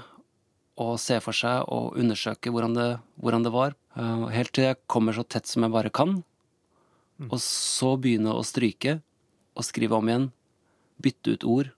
og 0.79 0.95
se 1.01 1.17
for 1.19 1.35
seg 1.35 1.67
og 1.67 1.97
undersøke 1.99 2.53
hvordan 2.55 2.77
det, 2.77 2.89
hvordan 3.19 3.45
det 3.45 3.53
var. 3.53 3.75
Uh, 3.97 4.29
helt 4.31 4.53
til 4.55 4.69
jeg 4.69 4.79
kommer 4.87 5.15
så 5.15 5.25
tett 5.27 5.49
som 5.49 5.65
jeg 5.65 5.75
bare 5.75 5.91
kan. 5.93 6.21
Mm. 7.19 7.27
Og 7.33 7.39
så 7.43 7.95
begynne 7.99 8.33
å 8.33 8.45
stryke 8.47 9.01
og 9.59 9.67
skrive 9.67 9.99
om 9.99 10.07
igjen 10.07 10.29
bytte 11.03 11.35
ut 11.35 11.45
ord. 11.47 11.73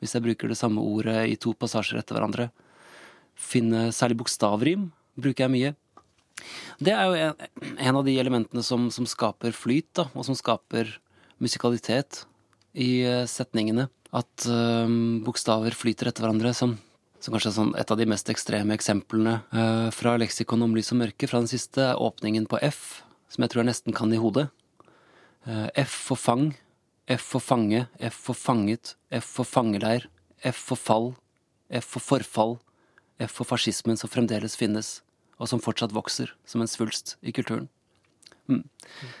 Hvis 0.00 0.12
jeg 0.16 0.24
bruker 0.26 0.50
det 0.50 0.60
samme 0.60 0.84
ordet 0.84 1.24
i 1.32 1.38
to 1.40 1.54
passasjer 1.56 2.00
etter 2.00 2.18
hverandre. 2.18 2.50
Finne 3.34 3.88
særlig 3.96 4.20
bokstavrim 4.20 4.90
bruker 5.16 5.46
jeg 5.46 5.54
mye. 5.54 5.72
Det 6.82 6.92
er 6.94 7.04
jo 7.06 7.18
en, 7.18 7.76
en 7.78 7.98
av 8.00 8.04
de 8.06 8.16
elementene 8.18 8.64
som, 8.66 8.88
som 8.94 9.06
skaper 9.08 9.54
flyt, 9.56 9.90
da, 9.96 10.08
og 10.14 10.26
som 10.26 10.36
skaper 10.38 10.90
musikalitet 11.42 12.24
i 12.74 13.04
uh, 13.06 13.22
setningene. 13.30 13.88
At 14.14 14.48
uh, 14.50 14.90
bokstaver 15.26 15.76
flyter 15.76 16.10
etter 16.10 16.26
hverandre. 16.26 16.54
Som, 16.56 16.76
som 17.22 17.34
kanskje 17.34 17.52
er 17.52 17.56
sånn 17.58 17.72
et 17.80 17.94
av 17.94 18.00
de 18.00 18.08
mest 18.10 18.30
ekstreme 18.32 18.76
eksemplene 18.76 19.38
uh, 19.54 19.88
fra 19.94 20.16
leksikon 20.20 20.66
om 20.66 20.74
lys 20.76 20.92
og 20.94 21.02
mørke. 21.04 21.30
Fra 21.30 21.42
den 21.42 21.50
siste 21.50 21.92
åpningen 21.94 22.48
på 22.50 22.60
F, 22.66 23.02
som 23.32 23.46
jeg 23.46 23.54
tror 23.54 23.64
jeg 23.64 23.72
nesten 23.72 23.96
kan 23.96 24.14
i 24.14 24.20
hodet. 24.20 24.48
F 25.44 25.96
for 26.06 26.16
fang, 26.16 26.54
F 27.04 27.20
for 27.34 27.44
fange, 27.44 27.82
F 28.00 28.16
for 28.16 28.38
fanget, 28.38 28.94
F 29.12 29.26
for 29.28 29.44
fangeleir, 29.44 30.06
F 30.40 30.56
for 30.70 30.80
fall, 30.80 31.10
F 31.68 31.84
for 31.84 32.00
forfall, 32.00 32.54
F 33.20 33.34
for 33.36 33.44
fascismen 33.44 34.00
som 34.00 34.08
fremdeles 34.08 34.56
finnes, 34.56 35.02
og 35.38 35.50
som 35.50 35.62
fortsatt 35.62 35.94
vokser 35.94 36.32
som 36.48 36.62
en 36.62 36.70
svulst 36.70 37.16
i 37.22 37.34
kulturen. 37.34 37.68
Mm. 38.48 38.62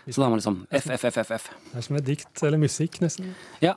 Så 0.06 0.20
da 0.20 0.26
har 0.26 0.34
man 0.34 0.40
liksom 0.40 0.60
F, 0.68 0.90
F, 0.92 1.04
F, 1.08 1.18
F, 1.24 1.30
F. 1.38 1.48
Det 1.70 1.80
er 1.80 1.86
som 1.86 1.96
et 1.98 2.06
dikt 2.06 2.42
eller 2.44 2.60
musikk, 2.60 3.00
nesten. 3.02 3.32
Ja, 3.64 3.74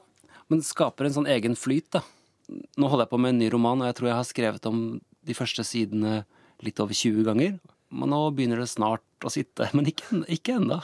men 0.47 0.61
det 0.61 0.67
skaper 0.67 1.07
en 1.07 1.15
sånn 1.15 1.29
egen 1.31 1.55
flyt, 1.59 1.89
da. 1.95 2.03
Nå 2.47 2.87
holder 2.87 3.07
jeg 3.07 3.13
på 3.13 3.19
med 3.19 3.35
en 3.35 3.41
ny 3.41 3.49
roman, 3.51 3.81
og 3.83 3.89
jeg 3.89 3.97
tror 3.99 4.09
jeg 4.09 4.19
har 4.19 4.27
skrevet 4.27 4.69
om 4.69 4.83
de 5.27 5.35
første 5.35 5.65
sidene 5.67 6.21
litt 6.63 6.79
over 6.83 6.95
20 6.95 7.27
ganger. 7.27 7.57
Men 7.95 8.11
nå 8.11 8.21
begynner 8.35 8.59
det 8.61 8.69
snart 8.71 9.27
å 9.27 9.31
sitte. 9.31 9.69
Men 9.77 9.89
ikke, 9.91 10.23
ikke 10.37 10.57
ennå. 10.59 10.79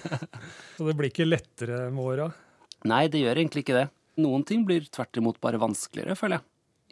Så 0.76 0.88
det 0.88 0.96
blir 0.98 1.12
ikke 1.12 1.28
lettere 1.28 1.86
med 1.92 2.04
åra? 2.04 2.28
Nei, 2.88 3.06
det 3.10 3.22
gjør 3.24 3.40
egentlig 3.40 3.64
ikke 3.64 3.78
det. 3.78 3.88
Noen 4.22 4.44
ting 4.46 4.64
blir 4.66 4.86
tvert 4.92 5.16
imot 5.20 5.38
bare 5.42 5.60
vanskeligere, 5.62 6.16
føler 6.18 6.38
jeg. 6.38 6.48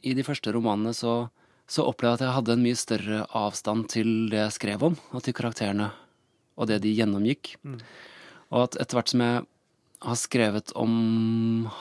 I 0.06 0.14
de 0.18 0.24
første 0.26 0.52
romanene 0.54 0.92
så, 0.94 1.26
så 1.70 1.84
opplevde 1.86 2.22
jeg 2.22 2.22
at 2.22 2.26
jeg 2.26 2.36
hadde 2.36 2.54
en 2.54 2.64
mye 2.64 2.78
større 2.78 3.20
avstand 3.36 3.88
til 3.92 4.10
det 4.32 4.40
jeg 4.44 4.56
skrev 4.56 4.84
om, 4.86 4.98
og 5.12 5.24
til 5.26 5.36
karakterene 5.36 5.90
og 6.56 6.70
det 6.70 6.80
de 6.84 6.94
gjennomgikk. 6.96 7.56
Mm. 7.66 7.80
Og 8.54 8.62
at 8.62 8.78
etter 8.80 8.98
hvert 8.98 9.12
som 9.12 9.24
jeg 9.24 9.42
har 10.06 10.18
skrevet 10.20 10.72
om 10.78 10.94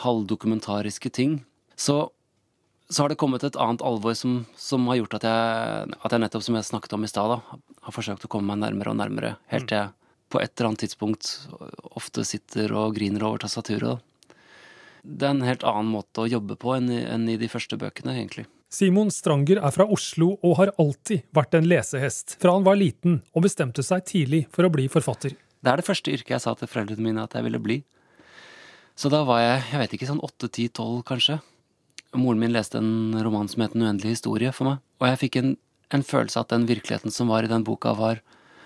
halvdokumentariske 0.04 1.12
ting, 1.14 1.40
så 1.76 2.10
så 2.90 3.04
har 3.04 3.10
det 3.10 3.18
kommet 3.18 3.44
et 3.44 3.56
annet 3.58 3.82
alvor 3.82 4.14
som, 4.14 4.44
som 4.56 4.84
har 4.92 5.00
gjort 5.00 5.16
at 5.18 5.24
jeg, 5.26 5.94
at 5.98 6.12
jeg, 6.14 6.22
nettopp, 6.22 6.44
som 6.46 6.58
jeg 6.58 6.68
snakket 6.68 6.94
om 6.94 7.06
i 7.06 7.10
stad, 7.10 7.32
har 7.34 7.96
forsøkt 7.96 8.28
å 8.28 8.30
komme 8.30 8.52
meg 8.52 8.62
nærmere 8.62 8.94
og 8.94 9.00
nærmere. 9.00 9.32
Helt 9.50 9.72
til 9.72 9.80
jeg 9.80 9.94
på 10.30 10.42
et 10.42 10.54
eller 10.54 10.70
annet 10.70 10.84
tidspunkt 10.86 11.32
ofte 11.98 12.26
sitter 12.28 12.74
og 12.78 12.94
griner 12.98 13.26
over 13.26 13.42
tastaturet. 13.42 14.04
Det 15.02 15.26
er 15.28 15.34
en 15.34 15.46
helt 15.46 15.66
annen 15.66 15.90
måte 15.94 16.24
å 16.24 16.30
jobbe 16.30 16.58
på 16.62 16.76
enn 16.78 16.92
i, 16.94 17.02
enn 17.10 17.26
i 17.30 17.40
de 17.42 17.50
første 17.50 17.78
bøkene, 17.82 18.14
egentlig. 18.20 18.46
Simon 18.72 19.12
Stranger 19.14 19.60
er 19.62 19.72
fra 19.72 19.86
Oslo 19.92 20.34
og 20.44 20.58
har 20.60 20.72
alltid 20.82 21.26
vært 21.36 21.56
en 21.56 21.68
lesehest, 21.70 22.36
fra 22.42 22.56
han 22.56 22.66
var 22.66 22.80
liten 22.80 23.20
og 23.34 23.46
bestemte 23.46 23.84
seg 23.86 24.06
tidlig 24.10 24.46
for 24.54 24.68
å 24.68 24.72
bli 24.74 24.88
forfatter. 24.92 25.36
Det 25.36 25.72
er 25.72 25.82
det 25.82 25.88
første 25.88 26.14
yrket 26.14 26.36
jeg 26.36 26.44
sa 26.44 26.54
til 26.58 26.70
foreldrene 26.70 27.06
mine 27.06 27.24
at 27.24 27.36
jeg 27.38 27.46
ville 27.46 27.62
bli. 27.62 27.80
Så 28.96 29.12
da 29.12 29.24
var 29.28 29.42
jeg 29.42 29.62
jeg 29.72 29.82
vet 29.82 29.96
ikke, 29.98 30.10
sånn 30.10 30.24
åtte, 30.24 30.50
ti, 30.52 30.68
tolv 30.70 31.04
kanskje. 31.08 31.40
Moren 32.16 32.42
min 32.42 32.54
leste 32.56 32.80
en 32.80 33.16
roman 33.26 33.50
som 33.52 33.66
het 33.66 33.74
En 33.76 33.84
uendelig 33.84 34.16
historie 34.16 34.52
for 34.56 34.70
meg, 34.70 34.84
og 35.02 35.08
jeg 35.10 35.22
fikk 35.26 35.40
en, 35.42 35.56
en 35.92 36.06
følelse 36.06 36.40
av 36.40 36.46
at 36.46 36.54
den 36.56 36.68
virkeligheten 36.70 37.12
som 37.12 37.32
var 37.32 37.44
i 37.44 37.52
den 37.52 37.66
boka, 37.68 37.92
var, 37.98 38.22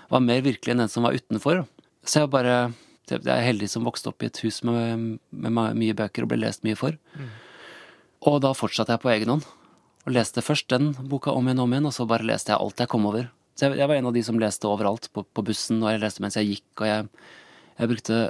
var 0.10 0.22
mer 0.22 0.44
virkelig 0.46 0.76
enn 0.76 0.84
den 0.84 0.92
som 0.92 1.08
var 1.08 1.18
utenfor. 1.18 1.66
Så 2.06 2.24
jeg 2.24 2.32
bare 2.32 2.74
Jeg 3.10 3.26
er 3.26 3.42
heldig 3.42 3.70
som 3.70 3.86
vokste 3.86 4.12
opp 4.12 4.22
i 4.22 4.28
et 4.30 4.38
hus 4.46 4.62
med, 4.62 5.18
med 5.32 5.52
mye 5.52 5.96
bøker 5.98 6.24
og 6.24 6.30
ble 6.30 6.44
lest 6.44 6.62
mye 6.62 6.78
for. 6.78 6.94
Mm. 7.18 7.32
Og 8.30 8.36
da 8.44 8.54
fortsatte 8.54 8.94
jeg 8.94 9.02
på 9.02 9.10
egen 9.10 9.32
hånd. 9.34 9.48
Og 10.10 10.16
leste 10.18 10.42
først 10.42 10.72
den 10.74 10.90
boka 11.06 11.30
om 11.38 11.46
igjen 11.46 11.62
og 11.62 11.68
om 11.70 11.76
igjen, 11.76 11.88
og 11.92 11.94
så 11.94 12.08
bare 12.10 12.26
leste 12.26 12.50
jeg 12.50 12.58
alt 12.58 12.82
jeg 12.82 12.90
kom 12.90 13.06
over. 13.06 13.30
Så 13.54 13.68
jeg, 13.68 13.78
jeg 13.78 13.92
var 13.92 14.00
en 14.00 14.10
av 14.10 14.16
de 14.16 14.24
som 14.26 14.40
leste 14.42 14.66
overalt, 14.66 15.06
på, 15.14 15.22
på 15.22 15.46
bussen, 15.46 15.84
og 15.84 15.94
jeg 15.94 16.02
leste 16.02 16.24
mens 16.26 16.38
jeg 16.40 16.50
gikk, 16.50 16.70
og 16.82 16.88
jeg, 16.90 17.28
jeg 17.78 17.92
brukte 17.94 18.22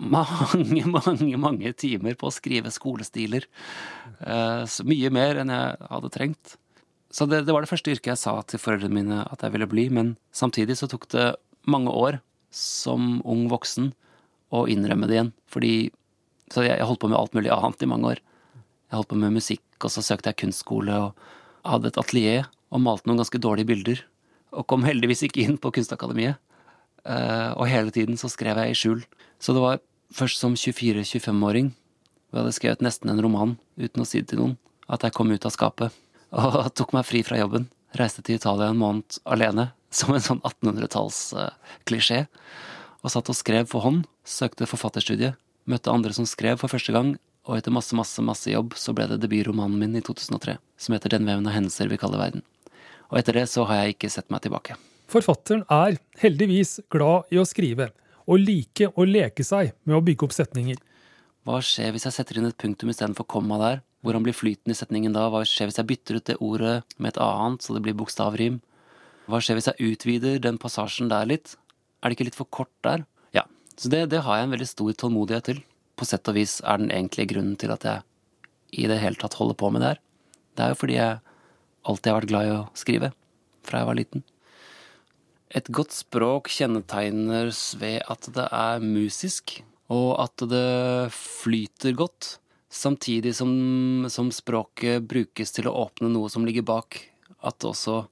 mange, 0.00 0.82
mange 0.96 1.38
mange 1.38 1.72
timer 1.78 2.16
på 2.18 2.26
å 2.26 2.34
skrive 2.34 2.72
skolestiler. 2.74 3.46
Uh, 4.24 4.66
mye 4.88 5.12
mer 5.14 5.38
enn 5.42 5.54
jeg 5.54 5.78
hadde 5.92 6.12
trengt. 6.16 6.56
Så 7.14 7.26
det, 7.30 7.44
det, 7.46 7.54
var 7.54 7.62
det 7.62 7.70
første 7.70 7.94
yrket 7.94 8.12
jeg 8.12 8.22
sa 8.22 8.34
til 8.46 8.62
foreldrene 8.62 8.96
mine 9.00 9.22
at 9.26 9.42
jeg 9.44 9.54
ville 9.54 9.70
bli, 9.70 9.88
men 9.92 10.14
samtidig 10.34 10.78
så 10.78 10.90
tok 10.90 11.08
det 11.14 11.30
mange 11.70 11.94
år 11.94 12.20
som 12.54 13.18
ung 13.28 13.46
voksen 13.50 13.92
å 14.54 14.66
innrømme 14.70 15.06
det 15.06 15.18
igjen. 15.18 15.34
Fordi 15.50 15.74
Så 16.50 16.64
jeg, 16.66 16.78
jeg 16.78 16.86
holdt 16.86 17.02
på 17.02 17.10
med 17.10 17.18
alt 17.18 17.34
mulig 17.36 17.50
annet 17.54 17.82
i 17.82 17.86
mange 17.86 18.14
år. 18.14 18.20
Jeg 18.90 18.98
holdt 18.98 19.10
på 19.12 19.18
med 19.18 19.36
musikk, 19.36 19.62
og 19.86 19.92
så 19.94 20.04
søkte 20.04 20.30
jeg 20.30 20.40
kunstskole 20.44 20.96
og 21.06 21.28
hadde 21.66 21.90
et 21.90 22.00
atelier 22.00 22.48
og 22.70 22.82
malte 22.84 23.08
noen 23.08 23.20
ganske 23.20 23.40
dårlige 23.42 23.70
bilder. 23.70 24.02
Og 24.54 24.66
kom 24.70 24.86
heldigvis 24.86 25.24
ikke 25.26 25.44
inn 25.44 25.58
på 25.60 25.72
Kunstakademiet. 25.74 26.38
Uh, 27.06 27.56
og 27.56 27.68
hele 27.70 27.92
tiden 27.94 28.18
så 28.20 28.28
skrev 28.30 28.58
jeg 28.60 28.72
i 28.72 28.78
skjul. 28.78 29.04
Så 29.40 29.54
det 29.56 29.62
var 29.62 29.82
først 30.14 30.42
som 30.42 30.56
24-25-åring, 30.58 31.70
hvor 32.30 32.40
jeg 32.40 32.44
hadde 32.44 32.56
skrevet 32.56 32.84
nesten 32.84 33.12
en 33.12 33.22
roman 33.22 33.56
uten 33.80 34.02
å 34.02 34.08
si 34.08 34.22
det 34.22 34.32
til 34.32 34.42
noen, 34.42 34.56
at 34.90 35.06
jeg 35.06 35.14
kom 35.16 35.30
ut 35.30 35.46
av 35.46 35.54
skapet 35.54 35.94
og 36.36 36.72
tok 36.78 36.94
meg 36.96 37.06
fri 37.08 37.22
fra 37.26 37.38
jobben. 37.40 37.68
Reiste 37.98 38.22
til 38.26 38.38
Italia 38.38 38.70
en 38.70 38.80
måned 38.80 39.20
alene, 39.24 39.70
som 39.98 40.14
en 40.14 40.24
sånn 40.24 40.42
1800-tallsklisjé. 40.42 42.24
Og 43.00 43.14
satt 43.14 43.30
og 43.32 43.38
skrev 43.38 43.70
for 43.70 43.86
hånd, 43.86 44.04
søkte 44.28 44.68
forfatterstudie, 44.68 45.32
møtte 45.70 45.92
andre 45.92 46.12
som 46.16 46.28
skrev 46.28 46.60
for 46.60 46.72
første 46.72 46.92
gang, 46.94 47.14
og 47.50 47.56
etter 47.58 47.74
masse, 47.74 47.96
masse, 47.98 48.22
masse 48.22 48.52
jobb 48.52 48.76
så 48.78 48.94
ble 48.94 49.08
det 49.10 49.18
debutromanen 49.24 49.80
min 49.80 49.98
i 49.98 50.02
2003, 50.06 50.54
som 50.78 50.94
heter 50.94 51.16
Den 51.16 51.26
veven 51.26 51.48
av 51.50 51.56
hendelser 51.56 51.90
vi 51.90 51.98
kaller 51.98 52.22
verden. 52.22 52.44
Og 53.10 53.18
etter 53.18 53.34
det 53.40 53.48
så 53.50 53.64
har 53.66 53.82
jeg 53.82 53.96
ikke 53.96 54.10
sett 54.14 54.30
meg 54.30 54.44
tilbake. 54.44 54.76
Forfatteren 55.10 55.64
er 55.66 55.98
heldigvis 56.22 56.78
glad 56.94 57.26
i 57.34 57.40
å 57.42 57.46
skrive, 57.48 57.88
og 58.30 58.38
like 58.38 58.92
å 58.94 59.06
leke 59.08 59.42
seg 59.42 59.72
med 59.82 59.98
å 59.98 60.04
bygge 60.06 60.28
opp 60.28 60.36
setninger. 60.36 60.78
Hva 61.48 61.58
skjer 61.64 61.90
hvis 61.90 62.06
jeg 62.06 62.14
setter 62.14 62.38
inn 62.38 62.46
et 62.46 62.58
punktum 62.60 62.92
istedenfor 62.92 63.26
komma 63.26 63.58
der? 63.58 63.80
Hvordan 64.06 64.22
blir 64.22 64.36
flyten 64.36 64.70
i 64.70 64.76
setningen 64.78 65.16
da? 65.16 65.26
Hva 65.32 65.42
skjer 65.42 65.66
hvis 65.66 65.80
jeg 65.80 65.88
bytter 65.88 66.20
ut 66.20 66.28
det 66.30 66.38
ordet 66.38 66.76
med 66.98 67.10
et 67.10 67.22
annet, 67.24 67.64
så 67.64 67.74
det 67.74 67.82
blir 67.84 67.96
bokstavrim? 67.98 68.60
Hva 69.26 69.40
skjer 69.42 69.58
hvis 69.58 69.72
jeg 69.72 69.90
utvider 69.90 70.38
den 70.44 70.60
passasjen 70.62 71.10
der 71.10 71.26
litt? 71.26 71.56
Er 72.00 72.08
det 72.08 72.16
ikke 72.16 72.28
litt 72.30 72.38
for 72.38 72.48
kort 72.52 72.72
der? 72.86 73.02
Ja, 73.34 73.48
så 73.74 73.90
det, 73.90 74.06
det 74.14 74.22
har 74.24 74.38
jeg 74.38 74.46
en 74.46 74.54
veldig 74.54 74.70
stor 74.70 74.94
tålmodighet 75.02 75.50
til. 75.50 75.64
På 76.00 76.08
sett 76.08 76.28
og 76.32 76.38
vis 76.38 76.62
er 76.64 76.80
den 76.80 76.88
egentlige 76.88 77.34
grunnen 77.34 77.58
til 77.60 77.72
at 77.74 77.84
jeg 77.84 78.06
i 78.80 78.86
det 78.88 79.00
hele 79.02 79.18
tatt 79.20 79.36
holder 79.36 79.58
på 79.60 79.68
med 79.68 79.82
det 79.84 79.90
her. 79.90 79.98
Det 80.56 80.64
er 80.64 80.72
jo 80.72 80.78
fordi 80.80 80.96
jeg 80.96 81.18
alltid 81.90 82.10
har 82.10 82.20
vært 82.20 82.30
glad 82.30 82.46
i 82.46 82.54
å 82.54 82.60
skrive, 82.78 83.10
fra 83.66 83.82
jeg 83.82 83.88
var 83.90 83.98
liten. 83.98 84.22
Et 85.50 85.68
godt 85.74 85.92
språk 85.92 86.48
kjennetegnes 86.54 87.60
ved 87.80 88.04
at 88.08 88.30
det 88.32 88.46
er 88.48 88.84
musisk, 88.84 89.58
og 89.90 90.14
at 90.22 90.44
det 90.48 91.10
flyter 91.12 91.96
godt, 91.98 92.36
samtidig 92.70 93.34
som, 93.36 93.52
som 94.08 94.30
språket 94.32 95.04
brukes 95.10 95.52
til 95.52 95.68
å 95.68 95.74
åpne 95.84 96.08
noe 96.14 96.30
som 96.32 96.46
ligger 96.46 96.64
bak. 96.64 97.02
At, 97.42 97.66
også, 97.66 98.04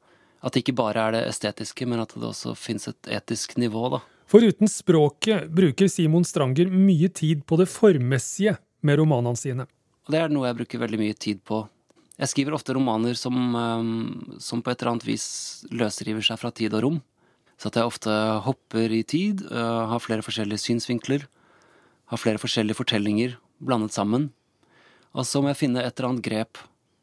at 0.42 0.52
det 0.52 0.64
ikke 0.64 0.76
bare 0.80 1.04
er 1.06 1.16
det 1.16 1.26
estetiske, 1.30 1.86
men 1.86 2.02
at 2.02 2.12
det 2.16 2.26
også 2.26 2.56
fins 2.58 2.90
et 2.90 3.12
etisk 3.20 3.56
nivå, 3.60 3.86
da. 3.96 4.02
Foruten 4.28 4.68
språket 4.68 5.48
bruker 5.50 5.88
Simon 5.88 6.24
Stranger 6.24 6.68
mye 6.68 7.08
tid 7.08 7.46
på 7.48 7.56
det 7.56 7.64
formmessige 7.72 8.58
med 8.84 8.98
romanene 9.00 9.40
sine. 9.40 9.64
Det 10.08 10.20
er 10.20 10.32
noe 10.32 10.50
jeg 10.50 10.58
bruker 10.58 10.82
veldig 10.82 11.00
mye 11.00 11.16
tid 11.16 11.40
på. 11.48 11.62
Jeg 12.18 12.32
skriver 12.32 12.56
ofte 12.56 12.74
romaner 12.76 13.16
som, 13.16 13.36
eh, 13.56 14.38
som 14.38 14.60
på 14.60 14.70
et 14.70 14.82
eller 14.82 14.92
annet 14.92 15.06
vis 15.08 15.64
løsriver 15.70 16.20
seg 16.20 16.38
fra 16.38 16.50
tid 16.50 16.74
og 16.74 16.82
rom. 16.82 16.98
Så 17.58 17.70
at 17.70 17.78
jeg 17.80 17.90
ofte 17.90 18.12
hopper 18.44 18.92
i 18.94 19.02
tid, 19.02 19.42
uh, 19.50 19.90
har 19.90 19.98
flere 19.98 20.22
forskjellige 20.22 20.62
synsvinkler, 20.62 21.24
har 22.06 22.20
flere 22.20 22.38
forskjellige 22.38 22.78
fortellinger 22.78 23.34
blandet 23.58 23.90
sammen. 23.90 24.30
Og 25.10 25.26
så 25.26 25.42
må 25.42 25.50
jeg 25.50 25.62
finne 25.64 25.82
et 25.82 25.98
eller 25.98 26.12
annet 26.12 26.22
grep 26.22 26.60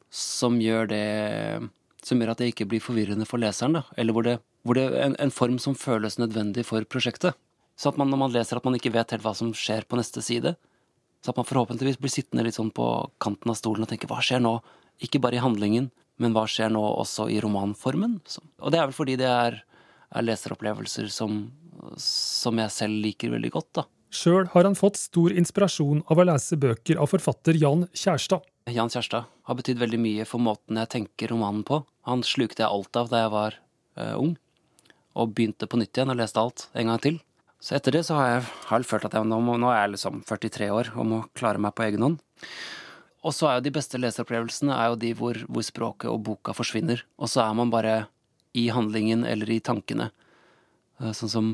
som 0.10 0.62
gjør 0.62 0.88
det 0.88 1.70
Som 2.06 2.20
gjør 2.22 2.36
at 2.36 2.38
det 2.38 2.52
ikke 2.54 2.68
blir 2.70 2.80
forvirrende 2.80 3.26
for 3.26 3.42
leseren, 3.42 3.74
da. 3.74 3.82
Eller 3.98 4.14
hvor 4.14 4.22
det 4.22 4.38
hvor 4.66 4.78
det 4.78 4.86
en, 4.98 5.16
en 5.22 5.34
form 5.34 5.60
som 5.62 5.78
føles 5.78 6.18
nødvendig 6.18 6.66
for 6.66 6.86
prosjektet. 6.90 7.38
Så 7.78 7.92
at 7.92 8.00
man 8.00 8.10
når 8.10 8.22
man 8.22 8.34
leser 8.34 8.58
at 8.58 8.66
man 8.66 8.78
ikke 8.78 8.94
vet 8.96 9.12
helt 9.14 9.26
hva 9.26 9.36
som 9.38 9.52
skjer 9.54 9.86
på 9.86 10.00
neste 10.00 10.24
side, 10.26 10.56
så 11.22 11.34
at 11.34 11.40
man 11.40 11.48
forhåpentligvis 11.48 12.00
blir 12.02 12.14
sittende 12.14 12.46
litt 12.46 12.58
sånn 12.58 12.72
på 12.74 12.88
kanten 13.22 13.52
av 13.52 13.60
stolen 13.60 13.86
og 13.86 13.92
tenke 13.92 14.10
hva 14.10 14.22
skjer 14.24 14.42
nå? 14.44 14.58
Ikke 15.06 15.20
bare 15.22 15.38
i 15.38 15.44
handlingen, 15.44 15.90
men 16.22 16.36
hva 16.36 16.46
skjer 16.50 16.72
nå 16.74 16.82
også 16.82 17.28
i 17.34 17.40
romanformen? 17.44 18.20
Og 18.62 18.74
det 18.74 18.80
er 18.80 18.88
vel 18.88 18.98
fordi 18.98 19.18
det 19.20 19.30
er, 19.30 19.60
er 20.16 20.26
leseropplevelser 20.26 21.10
som, 21.14 21.44
som 22.00 22.62
jeg 22.62 22.74
selv 22.74 23.02
liker 23.04 23.34
veldig 23.36 23.52
godt, 23.58 23.72
da. 23.82 23.86
Sjøl 24.16 24.48
har 24.54 24.64
han 24.64 24.78
fått 24.80 24.96
stor 25.00 25.34
inspirasjon 25.36 26.06
av 26.08 26.22
å 26.22 26.26
lese 26.30 26.56
bøker 26.62 27.02
av 27.02 27.10
forfatter 27.12 27.58
Jan 27.60 27.84
Kjærstad. 27.92 28.46
Jan 28.72 28.90
Kjærstad 28.94 29.28
har 29.28 29.58
betydd 29.60 29.82
veldig 29.82 30.00
mye 30.00 30.28
for 30.30 30.42
måten 30.42 30.80
jeg 30.80 30.92
tenker 30.94 31.34
romanen 31.34 31.66
på. 31.68 31.82
Han 32.08 32.24
slukte 32.24 32.64
jeg 32.64 32.72
alt 32.72 33.02
av 33.02 33.12
da 33.12 33.26
jeg 33.26 33.34
var 33.34 33.58
uh, 34.00 34.16
ung, 34.22 34.38
og 35.16 35.34
begynte 35.36 35.68
på 35.70 35.80
nytt 35.80 35.96
igjen 35.96 36.12
og 36.12 36.20
leste 36.20 36.42
alt 36.42 36.68
en 36.76 36.92
gang 36.92 37.02
til. 37.02 37.20
Så 37.64 37.78
etter 37.78 37.96
det 37.96 38.04
så 38.06 38.18
har 38.20 38.28
jeg 38.30 38.42
har 38.70 38.86
følt 38.86 39.08
at 39.08 39.16
jeg, 39.16 39.26
nå, 39.26 39.40
nå, 39.42 39.70
er 39.72 39.86
jeg 39.86 39.96
liksom 39.96 40.20
43 40.28 40.68
år 40.76 40.92
og 40.94 41.08
må 41.10 41.22
klare 41.38 41.62
meg 41.62 41.74
på 41.76 41.88
egen 41.88 42.04
hånd. 42.06 42.20
Og 43.26 43.34
så 43.34 43.48
er 43.50 43.58
jo 43.58 43.66
de 43.66 43.74
beste 43.74 43.98
leseropplevelsene 43.98 44.76
er 44.76 44.92
jo 44.92 45.00
de 45.02 45.14
hvor, 45.18 45.40
hvor, 45.50 45.66
språket 45.66 46.12
og 46.12 46.22
boka 46.28 46.54
forsvinner. 46.54 47.02
Og 47.18 47.32
så 47.32 47.42
er 47.42 47.56
man 47.58 47.72
bare 47.74 48.04
i 48.54 48.68
handlingen 48.70 49.26
eller 49.26 49.50
i 49.50 49.62
tankene. 49.66 50.12
Eh, 51.02 51.16
sånn 51.18 51.32
som 51.32 51.48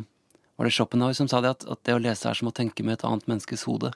var 0.59 0.67
det 0.67 0.75
Schopenhauer 0.75 1.15
som 1.15 1.29
sa 1.31 1.39
det, 1.41 1.53
at, 1.55 1.63
at 1.63 1.79
det 1.87 1.95
å 1.95 2.01
lese 2.01 2.27
er 2.27 2.37
som 2.37 2.51
å 2.51 2.55
tenke 2.55 2.83
med 2.83 2.99
et 2.99 3.05
annet 3.07 3.29
menneskes 3.31 3.63
hode. 3.69 3.93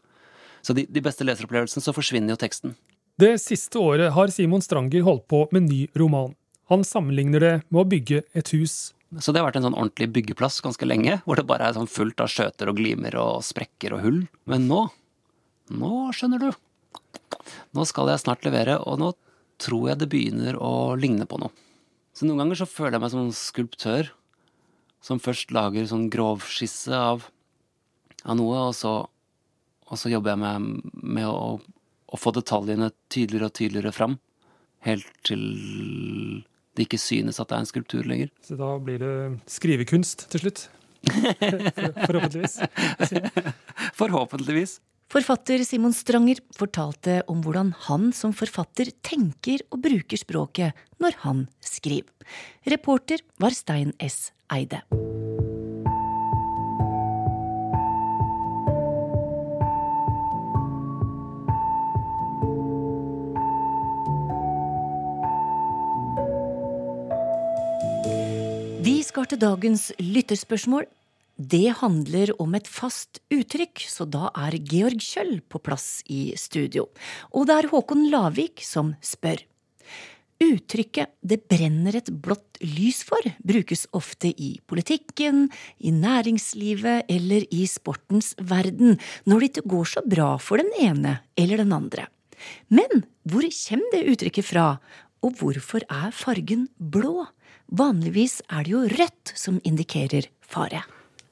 Så 0.66 0.74
de, 0.74 0.88
de 0.90 1.04
beste 1.04 1.28
leseropplevelsene, 1.28 1.84
så 1.84 1.94
forsvinner 1.94 2.34
jo 2.34 2.40
teksten. 2.42 2.78
Det 3.22 3.36
siste 3.44 3.80
året 3.80 4.16
har 4.16 4.32
Simon 4.34 4.64
Stranger 4.64 5.04
holdt 5.06 5.28
på 5.32 5.44
med 5.56 5.68
ny 5.68 5.86
roman. 6.00 6.34
Han 6.72 6.82
sammenligner 6.88 7.44
det 7.44 7.54
med 7.70 7.84
å 7.84 7.90
bygge 7.92 8.24
et 8.34 8.50
hus. 8.56 8.96
Så 9.22 9.32
det 9.32 9.40
har 9.40 9.48
vært 9.48 9.60
en 9.62 9.68
sånn 9.70 9.78
ordentlig 9.78 10.10
byggeplass 10.16 10.62
ganske 10.66 10.88
lenge, 10.88 11.20
hvor 11.26 11.40
det 11.40 11.48
bare 11.48 11.70
er 11.70 11.76
sånn 11.78 11.90
fullt 11.92 12.20
av 12.24 12.32
skjøter 12.32 12.72
og 12.72 12.80
glimer 12.80 13.16
og 13.22 13.44
sprekker 13.48 13.96
og 13.96 14.04
hull. 14.04 14.22
Men 14.50 14.68
nå, 14.70 14.82
nå 15.72 15.92
skjønner 16.16 16.42
du, 16.42 16.50
nå 17.78 17.86
skal 17.88 18.12
jeg 18.12 18.24
snart 18.26 18.44
levere, 18.48 18.80
og 18.82 19.00
nå 19.02 19.14
tror 19.62 19.92
jeg 19.92 20.02
det 20.02 20.10
begynner 20.12 20.60
å 20.60 20.96
ligne 21.00 21.28
på 21.30 21.40
noe. 21.40 21.54
Så 22.16 22.28
noen 22.28 22.44
ganger 22.44 22.62
så 22.62 22.68
føler 22.70 22.98
jeg 22.98 23.04
meg 23.04 23.14
som 23.14 23.24
en 23.26 23.36
skulptør 23.36 24.12
som 25.06 25.22
først 25.22 25.52
lager 25.54 25.86
sånn 25.90 26.08
grovskisse 26.14 26.96
av, 26.98 27.28
av 28.26 28.38
noe, 28.40 28.62
og 28.72 28.76
så, 28.78 28.94
og 29.86 30.00
så, 30.00 30.10
jobber 30.10 30.34
jeg 30.34 30.42
med, 30.42 30.94
med 31.04 31.28
å, 31.30 31.60
å 31.60 32.20
få 32.20 32.34
detaljene 32.36 32.90
tydeligere 33.14 33.52
og 33.52 33.58
tydeligere 33.60 33.94
fram. 33.96 34.18
Helt 34.86 35.12
til 35.28 35.44
det 36.76 36.88
ikke 36.88 37.02
synes 37.02 37.40
at 37.40 37.50
det 37.50 37.58
er 37.58 37.64
en 37.64 37.70
skulptur 37.70 38.08
lenger. 38.08 38.32
Så 38.46 38.58
da 38.60 38.76
blir 38.84 39.00
det 39.02 39.14
skrivekunst 39.52 40.28
til 40.34 40.46
slutt? 40.46 40.66
Forhåpentligvis. 42.08 42.60
Forhåpentligvis. 43.96 44.80
Forfatter 45.14 45.62
Simon 45.64 45.94
Stranger 45.94 46.42
fortalte 46.58 47.20
om 47.32 47.44
hvordan 47.46 47.72
han 47.86 48.10
som 48.16 48.34
forfatter 48.36 48.90
tenker 49.06 49.62
og 49.70 49.84
bruker 49.86 50.20
språket 50.20 50.88
når 51.02 51.22
han 51.28 51.46
skriver. 51.64 52.10
Reporter 52.66 53.22
var 53.40 53.54
Stein 53.54 53.94
S. 54.02 54.32
Eide. 54.52 54.82
Skal 69.16 69.30
til 69.32 69.40
dagens 69.40 69.84
lytterspørsmål. 70.04 70.84
Det 71.40 71.70
handler 71.80 72.34
om 72.42 72.52
et 72.58 72.66
fast 72.68 73.22
uttrykk, 73.32 73.86
så 73.88 74.04
da 74.12 74.28
er 74.36 74.58
Georg 74.60 75.00
Kjøll 75.00 75.38
på 75.48 75.62
plass 75.64 76.02
i 76.12 76.34
studio. 76.36 76.90
Og 77.32 77.48
det 77.48 77.56
er 77.56 77.70
Håkon 77.72 78.10
Lavik 78.12 78.60
som 78.68 78.92
spør. 79.00 79.40
Uttrykket 80.44 81.16
'det 81.24 81.48
brenner 81.48 81.96
et 81.96 82.12
blått 82.12 82.60
lys 82.60 83.08
for' 83.08 83.32
brukes 83.40 83.88
ofte 83.94 84.36
i 84.36 84.60
politikken, 84.68 85.48
i 85.80 85.96
næringslivet 85.96 87.08
eller 87.08 87.48
i 87.56 87.64
sportens 87.72 88.36
verden 88.36 89.00
når 89.24 89.40
det 89.40 89.50
ikke 89.50 89.70
går 89.70 89.86
så 89.96 90.04
bra 90.04 90.36
for 90.36 90.58
den 90.58 90.72
ene 90.76 91.22
eller 91.38 91.64
den 91.64 91.72
andre. 91.72 92.08
Men 92.68 93.08
hvor 93.24 93.48
kommer 93.48 93.92
det 93.96 94.12
uttrykket 94.12 94.44
fra, 94.44 94.80
og 95.24 95.40
hvorfor 95.40 95.88
er 95.88 96.12
fargen 96.12 96.68
blå? 96.76 97.28
Vanligvis 97.74 98.42
er 98.54 98.66
det 98.66 98.74
jo 98.74 98.84
rødt 98.86 99.34
som 99.38 99.58
indikerer 99.66 100.30
fare. 100.46 100.84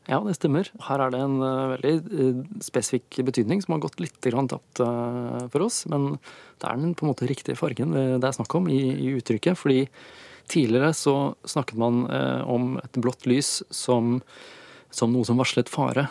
Ja, 0.09 0.17
det 0.19 0.35
stemmer. 0.35 0.67
Her 0.83 0.99
er 0.99 1.13
det 1.13 1.19
en 1.23 1.37
uh, 1.39 1.75
veldig 1.77 1.93
uh, 2.11 2.39
spesifikk 2.63 3.21
betydning 3.23 3.61
som 3.63 3.77
har 3.77 3.85
gått 3.85 4.01
litt 4.03 4.17
tapt 4.19 4.81
uh, 4.83 5.45
for 5.53 5.63
oss. 5.63 5.85
Men 5.87 6.17
det 6.59 6.67
er 6.67 6.81
den 6.81 6.95
på 6.97 7.05
en 7.05 7.13
måte 7.13 7.29
riktige 7.29 7.55
fargen 7.59 7.95
det 7.95 8.27
er 8.27 8.35
snakk 8.35 8.53
om 8.59 8.67
i, 8.67 8.81
i 8.91 9.13
uttrykket. 9.15 9.55
Fordi 9.59 9.85
tidligere 10.51 10.91
så 10.97 11.15
snakket 11.47 11.79
man 11.79 12.03
om 12.51 12.75
et 12.81 12.99
blått 12.99 13.23
lys 13.29 13.61
som, 13.71 14.17
som 14.93 15.09
noe 15.13 15.25
som 15.25 15.39
varslet 15.41 15.71
fare 15.73 16.05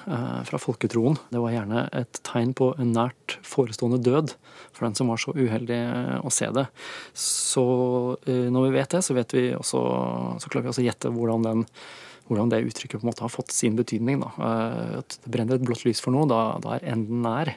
fra 0.48 0.58
folketroen. 0.58 1.14
Det 1.30 1.38
var 1.38 1.54
gjerne 1.54 1.84
et 1.94 2.18
tegn 2.26 2.50
på 2.58 2.72
en 2.82 2.90
nært 2.96 3.36
forestående 3.46 4.00
død 4.02 4.34
for 4.74 4.88
den 4.88 4.96
som 4.98 5.12
var 5.12 5.22
så 5.22 5.34
uheldig 5.36 5.78
å 6.26 6.32
se 6.34 6.48
det. 6.50 6.66
Så 7.14 7.64
når 8.26 8.66
vi 8.66 8.74
vet 8.74 8.96
det, 8.96 9.04
så, 9.06 9.14
vet 9.14 9.36
vi 9.36 9.44
også, 9.54 9.82
så 10.42 10.50
klarer 10.50 10.66
vi 10.66 10.72
også 10.72 10.82
å 10.82 10.88
gjette 10.88 11.14
hvordan 11.14 11.46
den 11.46 11.66
hvordan 12.28 12.52
det 12.52 12.62
uttrykket 12.68 13.00
på 13.00 13.06
en 13.06 13.10
måte 13.10 13.24
har 13.24 13.32
fått 13.32 13.52
sin 13.54 13.76
betydning. 13.78 14.22
Da. 14.22 14.30
Eh, 14.38 14.98
at 15.02 15.18
det 15.24 15.32
brenner 15.34 15.58
et 15.58 15.66
blått 15.66 15.84
lys 15.86 16.02
for 16.02 16.14
noe, 16.14 16.28
da, 16.30 16.58
da 16.62 16.76
er 16.76 16.88
enden 16.94 17.24
nær. 17.24 17.54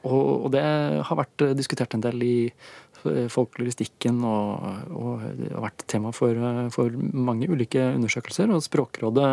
Og, 0.00 0.48
det 0.54 0.64
har 1.04 1.18
vært 1.18 1.44
eh, 1.44 1.56
diskutert 1.56 1.94
en 1.96 2.04
del 2.04 2.22
i 2.24 2.36
eh, 2.48 2.89
folkloristikken 3.32 4.22
og, 4.26 4.88
og 4.94 5.26
det 5.38 5.50
har 5.52 5.66
vært 5.66 5.84
tema 5.90 6.12
for, 6.16 6.36
for, 6.74 6.96
mange 7.12 7.48
ulike 7.50 7.82
undersøkelser. 7.96 8.50
Og 8.52 8.64
Språkrådet 8.64 9.28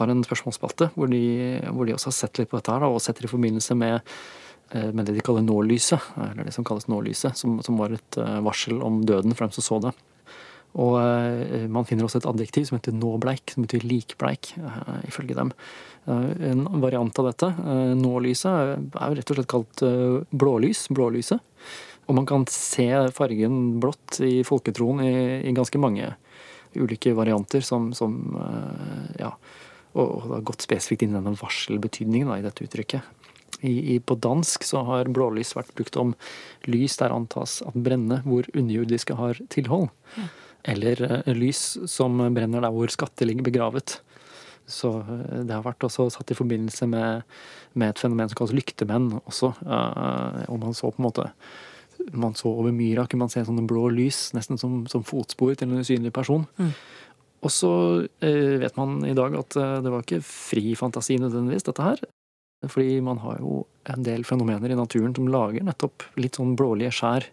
har 0.00 0.12
en 0.12 0.26
spørsmålsspalte 0.26 0.92
hvor 0.94 1.08
hvor 1.08 1.86
de 1.88 1.94
også 1.94 2.10
har 2.10 2.18
sett 2.18 2.38
litt 2.40 2.50
på 2.50 2.58
dette 2.58 2.74
her, 2.74 2.84
og 2.86 3.00
setter 3.02 3.26
i 3.26 3.32
forbindelse 3.32 3.78
med 3.78 4.14
med 4.68 5.06
det 5.08 5.14
de 5.16 5.22
kaller 5.24 5.40
nålyset, 5.40 6.10
eller 6.20 6.44
det 6.44 6.52
som 6.52 6.64
kalles 6.68 6.90
nålyset, 6.92 7.38
som, 7.40 7.54
som 7.64 7.78
var 7.80 7.94
et 7.96 8.18
varsel 8.44 8.82
om 8.84 8.98
døden 9.00 9.32
for 9.32 9.46
dem 9.46 9.54
som 9.56 9.64
så 9.64 9.78
det. 9.86 9.94
Og 10.76 10.98
eh, 11.00 11.66
man 11.70 11.86
finner 11.88 12.06
også 12.06 12.20
et 12.20 12.28
adjektiv 12.28 12.68
som 12.68 12.78
heter 12.78 12.96
nåbleik, 12.96 13.54
som 13.54 13.64
betyr 13.64 13.86
likbleik, 13.88 14.52
eh, 14.60 14.98
ifølge 15.08 15.36
dem. 15.38 15.52
Eh, 16.06 16.30
en 16.50 16.66
variant 16.82 17.22
av 17.22 17.30
dette, 17.30 17.50
nålyset, 17.98 18.76
er 18.92 19.08
jo 19.08 19.18
rett 19.18 19.32
og 19.32 19.40
slett 19.40 19.52
kalt 19.54 19.84
blålys, 20.30 20.86
blålyset. 20.94 21.40
Og 22.08 22.16
man 22.16 22.26
kan 22.28 22.46
se 22.50 22.88
fargen 23.16 23.78
blått 23.82 24.20
i 24.24 24.40
folketroen 24.46 25.04
i, 25.04 25.14
i 25.44 25.54
ganske 25.56 25.80
mange 25.80 26.14
ulike 26.78 27.12
varianter 27.16 27.64
som, 27.64 27.90
som 27.96 28.14
ja, 29.18 29.30
og, 29.92 30.02
og 30.04 30.24
det 30.24 30.34
har 30.34 30.48
gått 30.50 30.64
spesifikt 30.64 31.04
inn 31.04 31.14
i 31.14 31.18
denne 31.18 31.36
varselbetydningen 31.36 32.28
da, 32.32 32.38
i 32.38 32.44
dette 32.44 32.64
uttrykket. 32.64 33.14
I, 33.60 33.72
i, 33.94 33.98
på 34.00 34.16
dansk 34.20 34.64
så 34.64 34.84
har 34.86 35.10
blålys 35.12 35.54
vært 35.56 35.72
brukt 35.76 35.96
om 36.00 36.12
lys 36.68 36.98
der 37.00 37.12
antas 37.12 37.58
at 37.66 37.76
brenne 37.76 38.20
hvor 38.24 38.46
underjordiske 38.54 39.16
har 39.18 39.40
tilhold. 39.52 39.88
Ja 40.16 40.28
eller 40.68 41.02
uh, 41.28 41.34
lys 41.34 41.78
som 41.90 42.18
brenner 42.34 42.64
der 42.64 42.74
hvor 42.74 42.90
skatter 42.92 43.28
ligger 43.28 43.46
begravet. 43.48 43.98
Så 44.68 44.98
uh, 45.00 45.40
det 45.44 45.54
har 45.54 45.64
vært 45.66 45.86
også 45.86 46.08
satt 46.12 46.32
i 46.32 46.38
forbindelse 46.38 46.88
med, 46.90 47.24
med 47.78 47.92
et 47.92 48.02
fenomen 48.02 48.30
som 48.30 48.40
kalles 48.40 48.56
lyktemenn 48.56 49.14
også. 49.24 49.54
Uh, 49.62 50.44
og 50.48 50.60
man 50.64 50.76
så 50.76 50.90
på 50.90 51.02
en 51.02 51.08
måte 51.08 51.28
man 52.12 52.36
så 52.38 52.50
over 52.50 52.72
myra, 52.74 53.06
kunne 53.06 53.26
man 53.26 53.32
se 53.32 53.44
sånne 53.44 53.66
blå 53.68 53.88
lys, 53.92 54.28
nesten 54.36 54.60
som, 54.60 54.80
som 54.90 55.04
fotspor 55.06 55.56
til 55.58 55.68
en 55.68 55.82
usynlig 55.82 56.12
person. 56.14 56.46
Mm. 56.58 56.72
Og 57.46 57.54
så 57.54 57.72
eh, 58.24 58.58
vet 58.62 58.78
man 58.78 58.98
i 59.06 59.14
dag 59.16 59.36
at 59.38 59.56
eh, 59.58 59.78
det 59.84 59.92
var 59.92 60.04
ikke 60.04 60.22
fri 60.26 60.74
fantasi 60.78 61.18
nødvendigvis, 61.22 61.66
dette 61.68 61.84
her. 61.84 62.02
Fordi 62.66 62.98
man 63.04 63.20
har 63.22 63.38
jo 63.38 63.62
en 63.92 64.02
del 64.06 64.24
fenomener 64.26 64.72
i 64.72 64.78
naturen 64.78 65.14
som 65.14 65.28
lager 65.30 65.62
nettopp 65.66 66.08
litt 66.18 66.38
sånn 66.40 66.56
blålige 66.58 66.94
skjær 66.94 67.28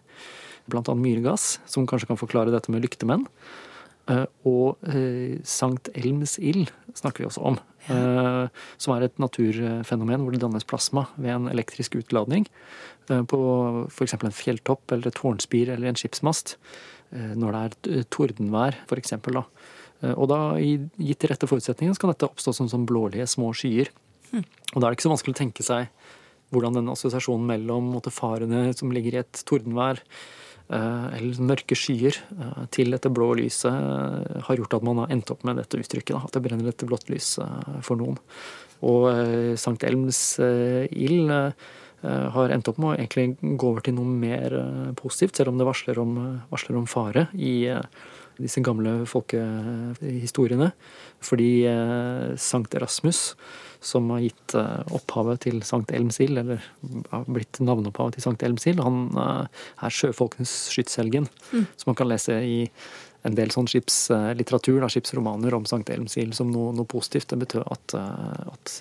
Blant 0.66 0.88
annet 0.90 1.04
myrgass, 1.04 1.60
som 1.70 1.84
kanskje 1.86 2.08
kan 2.10 2.18
forklare 2.18 2.50
dette 2.50 2.72
med 2.74 2.82
lyktemenn. 2.82 3.22
Eh, 4.06 4.26
og 4.46 4.86
eh, 4.86 5.38
Sankt 5.46 5.90
Elms 5.98 6.36
ild 6.38 6.70
snakker 6.94 7.24
vi 7.24 7.28
også 7.30 7.44
om. 7.50 7.58
Eh, 7.90 8.44
som 8.82 8.94
er 8.94 9.06
et 9.06 9.18
naturfenomen 9.22 10.22
hvor 10.24 10.34
det 10.34 10.42
dannes 10.42 10.66
plasma 10.66 11.06
ved 11.16 11.32
en 11.34 11.48
elektrisk 11.52 11.98
utladning 12.00 12.48
på 13.06 13.38
f.eks. 13.86 14.16
en 14.16 14.34
fjelltopp 14.34 14.90
eller 14.90 15.12
et 15.12 15.14
tårnspir 15.14 15.68
eller 15.70 15.92
en 15.92 15.98
skipsmast. 15.98 16.56
Når 17.14 17.54
det 17.54 17.60
er 18.00 18.08
tordenvær, 18.10 18.80
f.eks. 18.90 19.14
Og 20.10 20.24
da, 20.26 20.38
gitt 20.58 21.22
de 21.22 21.30
rette 21.30 21.46
forutsetningene, 21.46 21.94
så 21.94 22.02
kan 22.02 22.10
dette 22.10 22.26
oppstå 22.26 22.56
som, 22.58 22.66
som 22.66 22.82
blålige 22.88 23.28
små 23.30 23.52
skyer. 23.54 23.92
Hm. 24.32 24.42
Og 24.42 24.80
da 24.80 24.80
er 24.80 24.88
det 24.88 24.98
ikke 24.98 25.06
så 25.06 25.12
vanskelig 25.12 25.36
å 25.36 25.38
tenke 25.38 25.66
seg 25.68 25.86
hvordan 26.50 26.80
den 26.80 26.90
assosiasjonen 26.90 27.46
mellom 27.46 27.92
måte, 27.94 28.10
farene 28.10 28.74
som 28.74 28.90
ligger 28.94 29.14
i 29.14 29.22
et 29.22 29.44
tordenvær, 29.46 30.02
eller 30.68 31.40
mørke 31.46 31.76
skyer 31.78 32.16
til 32.74 32.90
dette 32.94 33.10
blå 33.14 33.28
lyset 33.38 33.70
har 34.48 34.58
gjort 34.58 34.74
at 34.78 34.86
man 34.86 34.98
har 35.02 35.12
endt 35.14 35.30
opp 35.30 35.44
med 35.46 35.60
dette 35.60 35.78
uttrykket. 35.78 36.18
At 36.18 36.34
det 36.34 36.42
brenner 36.42 36.72
et 36.72 36.86
blått 36.88 37.10
lys 37.12 37.36
for 37.86 38.00
noen. 38.00 38.18
Og 38.86 39.06
Sankt 39.60 39.86
Elms 39.86 40.38
ild 40.42 41.30
har 42.02 42.52
endt 42.54 42.68
opp 42.70 42.78
med 42.82 42.90
å 42.90 42.96
egentlig 42.98 43.38
gå 43.40 43.70
over 43.70 43.86
til 43.86 43.96
noe 43.96 44.10
mer 44.10 44.58
positivt, 44.98 45.38
selv 45.38 45.54
om 45.54 45.58
det 45.60 45.68
varsler 45.68 46.02
om, 46.02 46.18
varsler 46.50 46.76
om 46.78 46.90
fare 46.90 47.28
i 47.34 47.70
disse 48.36 48.60
gamle 48.60 49.06
folkehistoriene. 49.08 50.72
Fordi 51.24 51.50
Sankt 52.36 52.74
Erasmus 52.76 53.32
som 53.86 54.10
har 54.10 54.24
gitt 54.24 54.54
eh, 54.58 54.94
opphavet 54.96 55.44
til 55.46 55.62
Sankt 55.66 55.92
Elmsild, 55.94 56.40
eller 56.42 56.62
har 57.12 57.26
blitt 57.30 57.60
navneopphavet 57.62 58.18
til 58.18 58.26
Sankt 58.26 58.44
Elmsild. 58.46 58.82
Han 58.84 59.06
eh, 59.22 59.66
er 59.86 59.96
sjøfolkenes 59.98 60.54
skytshelgen, 60.74 61.28
mm. 61.52 61.66
som 61.76 61.92
man 61.92 61.98
kan 61.98 62.10
lese 62.10 62.40
i 62.42 62.58
en 63.26 63.38
del 63.38 63.52
sånn 63.54 63.68
skipslitteratur, 63.70 64.80
da, 64.82 64.90
skipsromaner 64.92 65.56
om 65.56 65.66
Sankt 65.68 65.90
Elmsil 65.94 66.34
som 66.36 66.52
noe, 66.52 66.74
noe, 66.76 66.88
positivt. 66.88 67.28
Det 67.32 67.40
betød 67.42 67.66
at, 67.66 67.96
eh, 67.98 68.52
at 68.52 68.76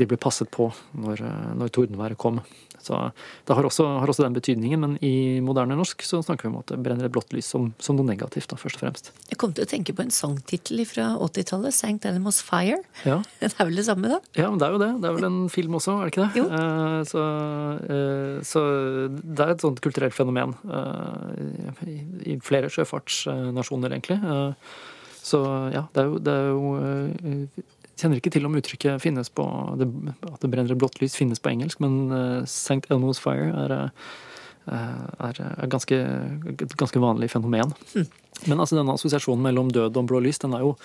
de 0.00 0.08
ble 0.08 0.18
passet 0.20 0.50
på 0.50 0.70
når, 0.98 1.22
når 1.60 1.72
tordenværet 1.76 2.20
kom. 2.20 2.40
Så 2.82 2.96
Det 3.44 3.54
har 3.54 3.66
også, 3.66 3.84
har 4.00 4.08
også, 4.08 4.24
den 4.24 4.36
betydningen, 4.36 4.80
men 4.80 4.96
i 5.04 5.40
moderne 5.44 5.76
norsk 5.76 6.02
så 6.06 6.20
snakker 6.24 6.46
vi 6.46 6.52
om 6.52 6.58
at 6.60 6.72
det 6.72 6.78
brenner 6.84 7.08
et 7.08 7.12
blått 7.12 7.32
lys 7.36 7.48
som, 7.52 7.70
som, 7.82 7.98
noe 7.98 8.08
negativt, 8.08 8.48
da, 8.50 8.58
først 8.60 8.78
og 8.78 8.84
fremst. 8.84 9.10
Jeg 9.28 9.38
kom 9.40 9.52
til 9.56 9.66
å 9.66 9.70
tenke 9.70 9.94
på 9.96 10.04
en 10.04 10.12
sangtittel 10.14 10.82
fra 10.88 11.10
80-tallet, 11.20 11.74
'St. 11.76 12.08
Elmo's 12.08 12.40
Fire'. 12.44 12.80
Ja. 13.04 13.20
Det 13.40 13.52
er 13.52 13.68
vel 13.68 13.80
det 13.80 13.86
samme, 13.86 14.08
da? 14.08 14.20
Ja, 14.38 14.48
men 14.50 14.60
det 14.60 14.66
er 14.66 14.74
jo 14.74 14.80
det. 14.80 14.90
Det 15.02 15.08
er 15.08 15.16
vel 15.16 15.28
en 15.28 15.40
film 15.52 15.76
også, 15.76 15.96
er 15.98 16.08
det 16.08 16.12
ikke 16.12 16.26
det? 16.26 16.40
Jo. 16.40 16.44
Eh, 16.60 17.00
så, 17.10 17.24
eh, 17.96 18.36
så, 18.46 18.62
det 19.10 19.44
er 19.44 19.54
et 19.54 19.64
sånt 19.64 19.80
kulturelt 19.84 20.16
fenomen 20.16 20.54
eh, 20.64 21.88
i, 21.88 21.96
i 22.32 22.38
flere 22.44 22.70
sjøfartsnasjoner, 23.60 23.92
egentlig. 23.94 24.18
Eh, 24.24 24.52
så 25.20 25.42
ja, 25.74 25.84
det 25.92 26.02
er 26.02 26.08
jo, 26.08 26.18
det 26.24 26.32
er 26.32 26.48
jo 26.48 26.70
eh, 26.80 27.64
kjenner 28.00 28.20
ikke 28.20 28.32
til 28.32 28.48
om 28.48 28.56
uttrykket 28.56 29.02
finnes 29.02 29.28
på 29.28 29.44
det, 29.76 29.88
At 30.30 30.40
det 30.40 30.50
brenner 30.50 30.72
et 30.72 30.80
blått 30.80 31.00
lys 31.02 31.16
finnes 31.16 31.40
på 31.40 31.52
engelsk, 31.52 31.80
men 31.80 32.10
uh, 32.10 32.40
eh, 32.40 32.48
St. 32.48 32.80
Elmo's 32.90 33.20
Fire 33.20 33.50
er, 33.64 33.74
er, 34.70 35.40
er 35.44 35.70
ganske, 35.72 35.96
et 36.54 36.76
ganske 36.80 37.02
vanlig 37.02 37.30
fenomen. 37.32 37.74
Mm. 37.94 38.08
Men 38.48 38.60
altså, 38.60 38.78
denne 38.78 38.96
assosiasjonen 38.96 39.44
mellom 39.44 39.72
død 39.74 39.98
og 40.00 40.08
blå 40.08 40.22
lys 40.24 40.40
den 40.40 40.56
er 40.56 40.64
jo 40.64 40.76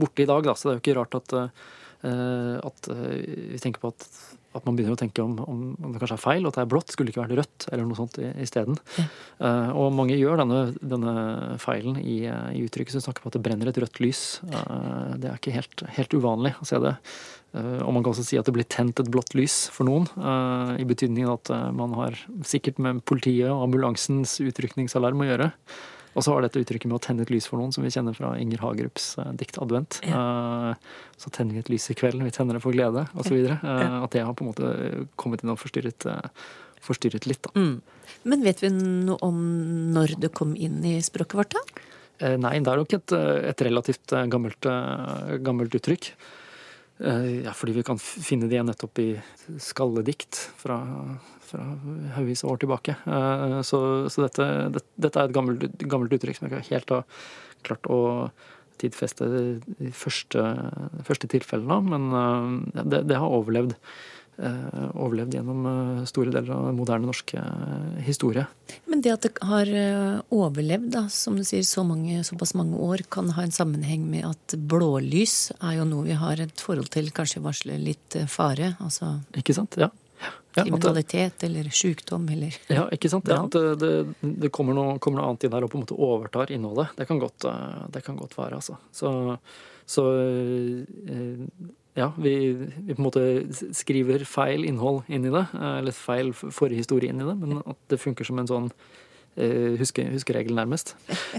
borte 0.00 0.24
i 0.24 0.28
dag, 0.28 0.44
da, 0.46 0.56
så 0.56 0.68
det 0.68 0.72
er 0.72 0.78
jo 0.78 0.84
ikke 0.86 0.98
rart 1.00 1.18
at, 1.20 1.34
uh, 1.36 2.56
at 2.64 2.92
vi 2.92 3.60
tenker 3.60 3.82
på 3.82 3.92
at 3.92 4.08
at 4.52 4.66
man 4.66 4.76
begynner 4.76 4.96
å 4.96 5.00
tenke 5.00 5.24
om, 5.24 5.34
om, 5.42 5.92
det 5.92 6.00
kanskje 6.00 6.16
er 6.18 6.22
feil, 6.22 6.44
og 6.44 6.52
at 6.52 6.58
det 6.58 6.64
er 6.64 6.70
blått. 6.72 6.92
Skulle 6.92 7.08
det 7.08 7.14
ikke 7.14 7.24
vært 7.24 7.38
rødt 7.40 7.66
eller 7.72 7.86
noe 7.88 7.98
sånt 7.98 8.18
isteden. 8.42 8.78
Ja. 8.98 9.04
Uh, 9.42 9.70
og 9.82 9.94
mange 9.96 10.18
gjør 10.18 10.42
denne, 10.42 10.62
denne 10.78 11.14
feilen 11.62 12.00
i, 12.00 12.22
i, 12.28 12.64
uttrykket 12.66 12.96
som 12.96 13.04
snakker 13.06 13.24
om 13.24 13.32
at 13.32 13.38
det 13.38 13.44
brenner 13.46 13.70
et 13.70 13.80
rødt 13.82 14.02
lys. 14.04 14.24
Uh, 14.44 15.14
det 15.20 15.30
er 15.30 15.40
ikke 15.40 15.56
helt, 15.56 15.86
helt, 15.98 16.18
uvanlig 16.18 16.54
å 16.60 16.68
se 16.68 16.80
det. 16.82 16.94
Uh, 17.56 17.80
og 17.84 17.90
man 17.96 18.04
kan 18.04 18.12
også 18.12 18.26
si 18.28 18.40
at 18.40 18.48
det 18.48 18.56
blir 18.56 18.68
tent 18.68 19.00
et 19.00 19.10
blått 19.12 19.36
lys 19.38 19.64
for 19.72 19.88
noen, 19.88 20.08
i 20.80 20.84
betydningen 20.88 21.32
at 21.32 21.50
man 21.76 21.96
har 21.98 22.16
sikkert 22.48 22.78
med 22.82 23.02
politiet 23.08 23.50
og 23.52 23.66
ambulansens 23.66 24.38
utrykningsalarm 24.44 25.24
å 25.24 25.28
gjøre. 25.28 25.50
Og 26.12 26.24
så 26.24 26.34
var 26.34 26.44
dette 26.44 26.60
uttrykket 26.60 26.90
med 26.90 26.98
å 26.98 27.02
tenne 27.02 27.24
et 27.24 27.30
lys 27.32 27.46
for 27.48 27.60
noen, 27.60 27.72
som 27.72 27.84
vi 27.84 27.92
kjenner 27.92 28.16
fra 28.16 28.34
Inger 28.40 28.60
Hagerups 28.60 29.14
uh, 29.20 29.30
dikt 29.38 29.56
'Advent'. 29.56 30.02
Ja. 30.08 30.18
Uh, 30.74 31.06
så 31.16 31.32
tenner 31.32 31.56
vi 31.56 31.62
et 31.62 31.70
lys 31.72 31.88
i 31.88 31.96
kvelden, 31.96 32.24
vi 32.26 32.34
tenner 32.34 32.58
det 32.58 32.64
for 32.64 32.76
glede, 32.76 33.06
osv. 33.16 33.38
Uh, 33.38 33.54
ja. 33.64 34.02
At 34.02 34.12
det 34.12 34.26
har 34.26 34.36
på 34.36 34.44
en 34.44 34.50
måte 34.50 35.06
kommet 35.20 35.44
inn 35.44 35.54
og 35.54 35.60
forstyrret, 35.62 36.04
forstyrret 36.84 37.28
litt. 37.30 37.48
Da. 37.48 37.54
Mm. 37.56 37.80
Men 38.28 38.44
vet 38.44 38.60
vi 38.62 38.70
noe 38.74 39.16
om 39.24 39.40
når 39.96 40.18
det 40.20 40.34
kom 40.36 40.52
inn 40.52 40.82
i 40.84 40.98
språket 41.04 41.38
vårt, 41.40 41.56
da? 41.56 41.88
Nei, 42.38 42.54
det 42.62 42.70
er 42.70 42.78
nok 42.78 42.92
et, 42.94 43.12
et 43.48 43.62
relativt 43.66 44.12
gammelt, 44.30 44.66
gammelt 45.42 45.74
uttrykk. 45.74 46.12
Ja, 47.02 47.50
fordi 47.56 47.72
vi 47.74 47.82
kan 47.82 47.98
finne 47.98 48.46
det 48.46 48.60
nettopp 48.62 49.00
i 49.02 49.08
skalledikt 49.58 50.38
fra 50.60 50.76
fra 51.52 51.66
haugevis 52.16 52.44
av 52.46 52.54
år 52.54 52.62
tilbake. 52.62 52.96
Eh, 53.06 53.58
så, 53.66 53.82
så 54.12 54.26
dette, 54.26 54.48
det, 54.74 54.84
dette, 54.96 55.18
er 55.18 55.28
et 55.28 55.36
gammelt, 55.36 55.68
gammelt, 55.84 56.16
uttrykk 56.16 56.38
som 56.38 56.48
jeg 56.48 56.64
ikke 56.64 56.76
helt 56.76 56.96
har 56.96 57.28
klart 57.66 57.92
å 57.92 58.00
tidfeste 58.82 59.28
de 59.28 59.92
første, 59.94 60.40
første 61.06 61.28
tilfellene 61.30 61.76
av, 61.76 61.92
men 61.92 62.08
eh, 62.22 62.82
det, 62.82 63.04
det, 63.10 63.20
har 63.20 63.36
overlevd. 63.40 63.76
Eh, 64.42 64.86
overlevd 64.96 65.36
gjennom 65.36 65.66
store 66.08 66.32
deler 66.32 66.54
av 66.56 66.70
moderne 66.74 67.06
norsk 67.06 67.34
historie. 68.02 68.46
Men 68.90 69.04
det 69.04 69.12
at 69.12 69.26
det 69.26 69.32
har 69.46 69.68
overlevd, 70.32 70.88
da, 70.96 71.04
som 71.12 71.36
du 71.36 71.44
sier, 71.46 71.62
så 71.68 71.84
mange, 71.86 72.22
såpass 72.26 72.56
mange 72.58 72.80
år, 72.80 73.04
kan 73.12 73.28
ha 73.36 73.44
en 73.44 73.54
sammenheng 73.54 74.08
med 74.08 74.24
at 74.32 74.56
blålys 74.56 75.52
er 75.60 75.76
jo 75.82 75.86
noe 75.90 76.08
vi 76.08 76.16
har 76.18 76.42
et 76.42 76.64
forhold 76.64 76.90
til, 76.94 77.12
kanskje 77.14 77.44
varsler 77.44 77.82
litt 77.82 78.18
fare? 78.32 78.72
Altså 78.82 79.18
Ikke 79.38 79.54
sant, 79.60 79.76
ja. 79.78 79.92
Kriminalitet 80.52 81.44
eller 81.44 81.68
sykdom 81.72 82.28
eller 82.28 82.56
Ja, 82.68 82.86
ikke 82.92 83.08
sant. 83.08 83.28
Ja, 83.30 83.40
det, 83.50 83.62
det, 83.80 83.90
det 84.20 84.50
kommer, 84.52 84.76
noe, 84.76 84.98
kommer, 85.02 85.20
noe, 85.20 85.30
annet 85.30 85.46
inn 85.46 85.54
her 85.56 85.64
og 85.64 85.72
på 85.72 85.78
en 85.78 85.84
måte 85.86 85.96
overtar 85.96 86.52
innholdet. 86.52 86.92
Det 86.98 87.06
kan 87.08 87.20
godt, 87.22 87.46
eh, 87.48 87.84
det 87.94 88.02
kan 88.04 88.18
godt 88.20 88.36
være, 88.36 88.58
altså. 88.60 88.76
Så, 88.92 89.12
så 89.88 90.04
eh, 90.20 91.46
ja, 91.96 92.10
vi, 92.18 92.34
vi, 92.52 92.92
på 92.92 92.98
en 92.98 93.06
måte 93.06 93.24
skriver 93.76 94.26
feil 94.28 94.66
innhold 94.68 95.08
inn 95.08 95.24
i 95.28 95.32
det. 95.32 95.46
Eh, 95.56 95.78
eller 95.80 95.96
feil 95.96 96.34
forhistorie 96.36 97.12
inn 97.12 97.24
i 97.24 97.30
det. 97.30 97.38
Men 97.40 97.64
at 97.64 97.80
det 97.92 98.02
funker 98.02 98.28
som 98.28 98.42
en 98.42 98.52
sånn 98.52 98.70
huske, 99.32 100.04
huskeregel, 100.12 100.52
nærmest. 100.52 100.90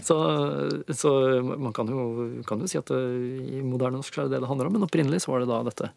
Så, 0.01 0.15
så, 0.97 1.11
man 1.45 1.75
kan 1.77 1.85
jo, 1.85 2.05
kan 2.49 2.63
jo 2.63 2.65
si 2.71 2.79
at 2.79 2.89
det, 2.89 3.01
i 3.53 3.61
moderne 3.61 3.99
norsk 3.99 4.17
er 4.17 4.25
det 4.25 4.39
det 4.39 4.39
det 4.41 4.49
handler 4.49 4.71
om. 4.71 4.79
Men 4.79 4.87
opprinnelig 4.87 5.21
så 5.21 5.35
var 5.35 5.43
det 5.43 5.51
da 5.51 5.59
dette 5.69 5.91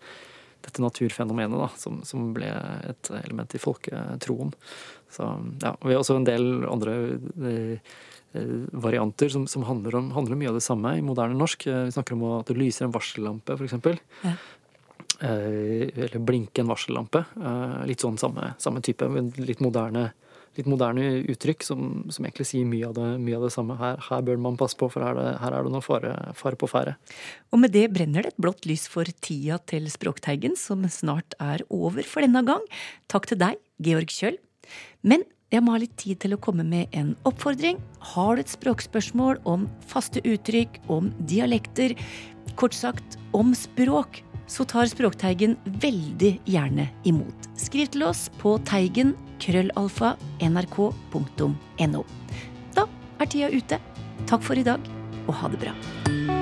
dette 0.65 0.83
naturfenomenet 0.83 1.59
da, 1.61 1.69
som, 1.79 2.01
som, 2.07 2.31
ble 2.37 2.49
et 2.89 3.11
element 3.23 3.55
i 3.55 3.61
folketroen. 3.63 4.53
Så, 5.13 5.29
ja, 5.63 5.77
vi 5.83 5.95
har 5.95 6.03
også 6.03 6.19
en 6.19 6.27
del 6.27 6.67
andre 6.69 6.97
eh, 7.17 7.95
eh, 8.37 8.53
varianter 8.73 9.31
som, 9.33 9.47
som 9.51 9.67
handler, 9.69 9.99
om, 10.01 10.11
handler, 10.17 10.41
mye 10.41 10.51
av 10.51 10.59
det 10.59 10.67
samme 10.67 10.97
i 10.99 11.05
moderne 11.07 11.39
norsk. 11.39 11.69
Eh, 11.71 11.87
vi 11.89 11.97
snakker 11.97 12.17
om 12.17 12.27
at 12.41 12.51
det 12.51 12.59
lyser 12.59 12.89
en 12.89 12.95
varsellampe, 12.97 13.57
f.eks. 13.57 14.01
Ja. 14.27 14.35
Eh, 15.21 15.87
eller 15.95 16.19
blinke 16.19 16.65
en 16.65 16.73
varsellampe. 16.73 17.25
Eh, 17.41 17.79
litt 17.89 18.03
sånn 18.05 18.19
samme, 18.21 18.55
samme 18.63 18.83
type, 18.85 19.09
litt 19.39 19.63
moderne 19.65 20.11
litt 20.59 20.71
moderne 20.71 21.05
uttrykk 21.33 21.65
som, 21.67 21.87
som, 22.13 22.27
egentlig 22.27 22.49
sier 22.49 22.67
mye 22.69 22.89
av 22.89 22.97
det, 22.97 23.07
mye 23.23 23.39
av 23.39 23.47
det 23.47 23.53
samme. 23.55 23.77
Her, 23.81 24.01
her, 24.09 24.25
bør 24.27 24.41
man 24.49 24.59
passe 24.61 24.79
på, 24.79 24.89
for 24.93 25.05
her, 25.05 25.19
er 25.21 25.39
her 25.43 25.57
er 25.57 25.67
det 25.67 25.75
noe 25.75 25.85
fare, 25.85 26.15
fare, 26.39 26.59
på 26.59 26.71
ferde. 26.71 26.97
Og 27.53 27.63
med 27.63 27.75
det 27.77 27.87
brenner 27.95 28.27
det 28.27 28.35
et 28.35 28.43
blått 28.43 28.69
lys 28.69 28.87
for 28.91 29.09
tida 29.25 29.61
til 29.71 29.89
Språkteigen, 29.93 30.59
som 30.61 30.85
snart 30.93 31.37
er 31.43 31.65
over 31.71 32.07
for 32.07 32.25
denne 32.25 32.45
gang. 32.47 32.65
Takk 33.13 33.31
til 33.31 33.41
deg, 33.43 33.61
Georg 33.83 34.13
Kjøll. 34.13 34.39
Men 35.07 35.25
jeg 35.55 35.63
må 35.63 35.77
ha 35.77 35.79
litt 35.79 35.95
tid 36.01 36.19
til 36.25 36.35
å 36.35 36.41
komme 36.43 36.65
med 36.67 36.91
en 36.97 37.13
oppfordring. 37.29 37.79
Har 38.15 38.35
du 38.35 38.43
et 38.43 38.51
språkspørsmål 38.51 39.39
om 39.47 39.69
faste 39.87 40.23
uttrykk, 40.27 40.81
om 40.91 41.13
dialekter, 41.31 41.95
kort 42.59 42.75
sagt 42.75 43.19
om 43.37 43.55
språk, 43.55 44.23
så 44.51 44.67
tar 44.67 44.87
Språkteigen 44.91 45.57
veldig 45.83 46.37
gjerne 46.47 46.89
imot. 47.07 47.49
Skriv 47.59 47.91
til 47.95 48.07
oss 48.07 48.27
på 48.41 48.57
teigen 48.67 49.15
krøllalfa 49.43 50.15
nrk.no. 50.45 52.03
Da 52.77 52.89
er 53.21 53.31
tida 53.31 53.53
ute. 53.53 53.81
Takk 54.27 54.43
for 54.43 54.59
i 54.59 54.67
dag, 54.67 54.81
og 55.27 55.39
ha 55.41 55.53
det 55.53 55.63
bra. 55.67 56.36